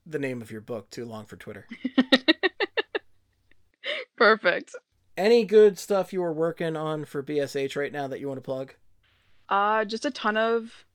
[0.05, 0.89] the name of your book.
[0.89, 1.67] Too long for Twitter.
[4.17, 4.75] perfect.
[5.17, 8.41] Any good stuff you are working on for BSH right now that you want to
[8.41, 8.73] plug?
[9.49, 10.85] Uh, just a ton of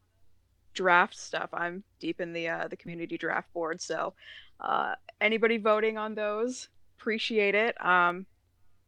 [0.78, 1.50] draft stuff.
[1.52, 4.14] I'm deep in the uh, the community draft board, so
[4.60, 6.68] uh, anybody voting on those,
[6.98, 7.74] appreciate it.
[7.84, 8.26] Um,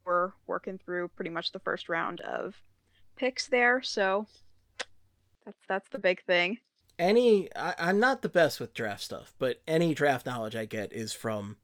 [0.05, 2.55] we're working through pretty much the first round of
[3.17, 4.27] picks there, so
[5.45, 6.59] that's that's the big thing.
[6.99, 10.93] any I, i'm not the best with draft stuff but any draft knowledge i get
[10.93, 11.57] is from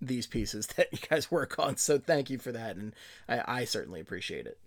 [0.00, 2.94] these pieces that you guys work on so thank you for that and
[3.28, 4.58] i, I certainly appreciate it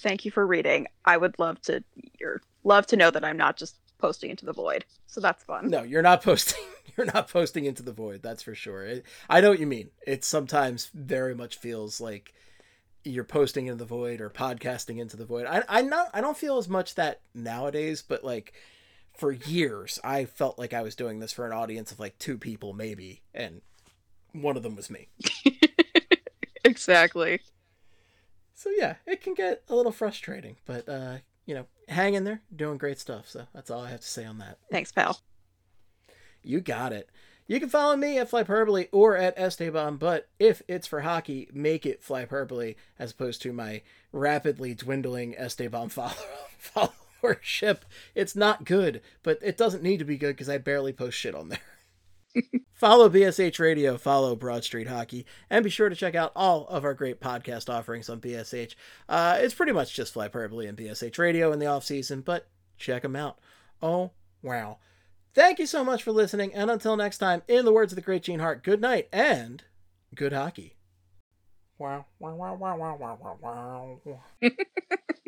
[0.00, 0.86] Thank you for reading.
[1.04, 1.82] I would love to
[2.20, 4.84] your love to know that I'm not just posting into the void.
[5.06, 5.68] So that's fun.
[5.68, 6.62] no you're not posting
[6.96, 9.90] you're not posting into the void that's for sure it, i know what you mean
[10.06, 12.34] it sometimes very much feels like
[13.04, 16.36] you're posting into the void or podcasting into the void i i not i don't
[16.36, 18.52] feel as much that nowadays but like
[19.16, 22.36] for years i felt like i was doing this for an audience of like two
[22.36, 23.62] people maybe and
[24.32, 25.08] one of them was me
[26.64, 27.40] exactly.
[28.54, 32.42] So yeah, it can get a little frustrating, but uh, you know, hang in there,
[32.54, 33.28] doing great stuff.
[33.28, 34.58] So that's all I have to say on that.
[34.70, 35.20] Thanks, pal.
[36.42, 37.08] You got it.
[37.46, 41.86] You can follow me at Flyperbole or at Esteban, but if it's for hockey, make
[41.86, 43.80] it Flyperbole as opposed to my
[44.12, 47.78] rapidly dwindling Esteban follow- followership.
[48.14, 51.34] It's not good, but it doesn't need to be good because I barely post shit
[51.34, 51.58] on there.
[52.72, 56.84] Follow BSH Radio, follow Broad Street Hockey, and be sure to check out all of
[56.84, 58.74] our great podcast offerings on BSH.
[59.08, 62.48] Uh, it's pretty much just fly Flyperbole and BSH Radio in the off season, but
[62.76, 63.38] check them out.
[63.82, 64.12] Oh,
[64.42, 64.78] wow.
[65.34, 68.02] Thank you so much for listening, and until next time, in the words of the
[68.02, 69.62] great Gene Hart, good night and
[70.14, 70.76] good hockey.
[71.78, 74.50] Wow, wow, wow, wow, wow, wow, wow, wow.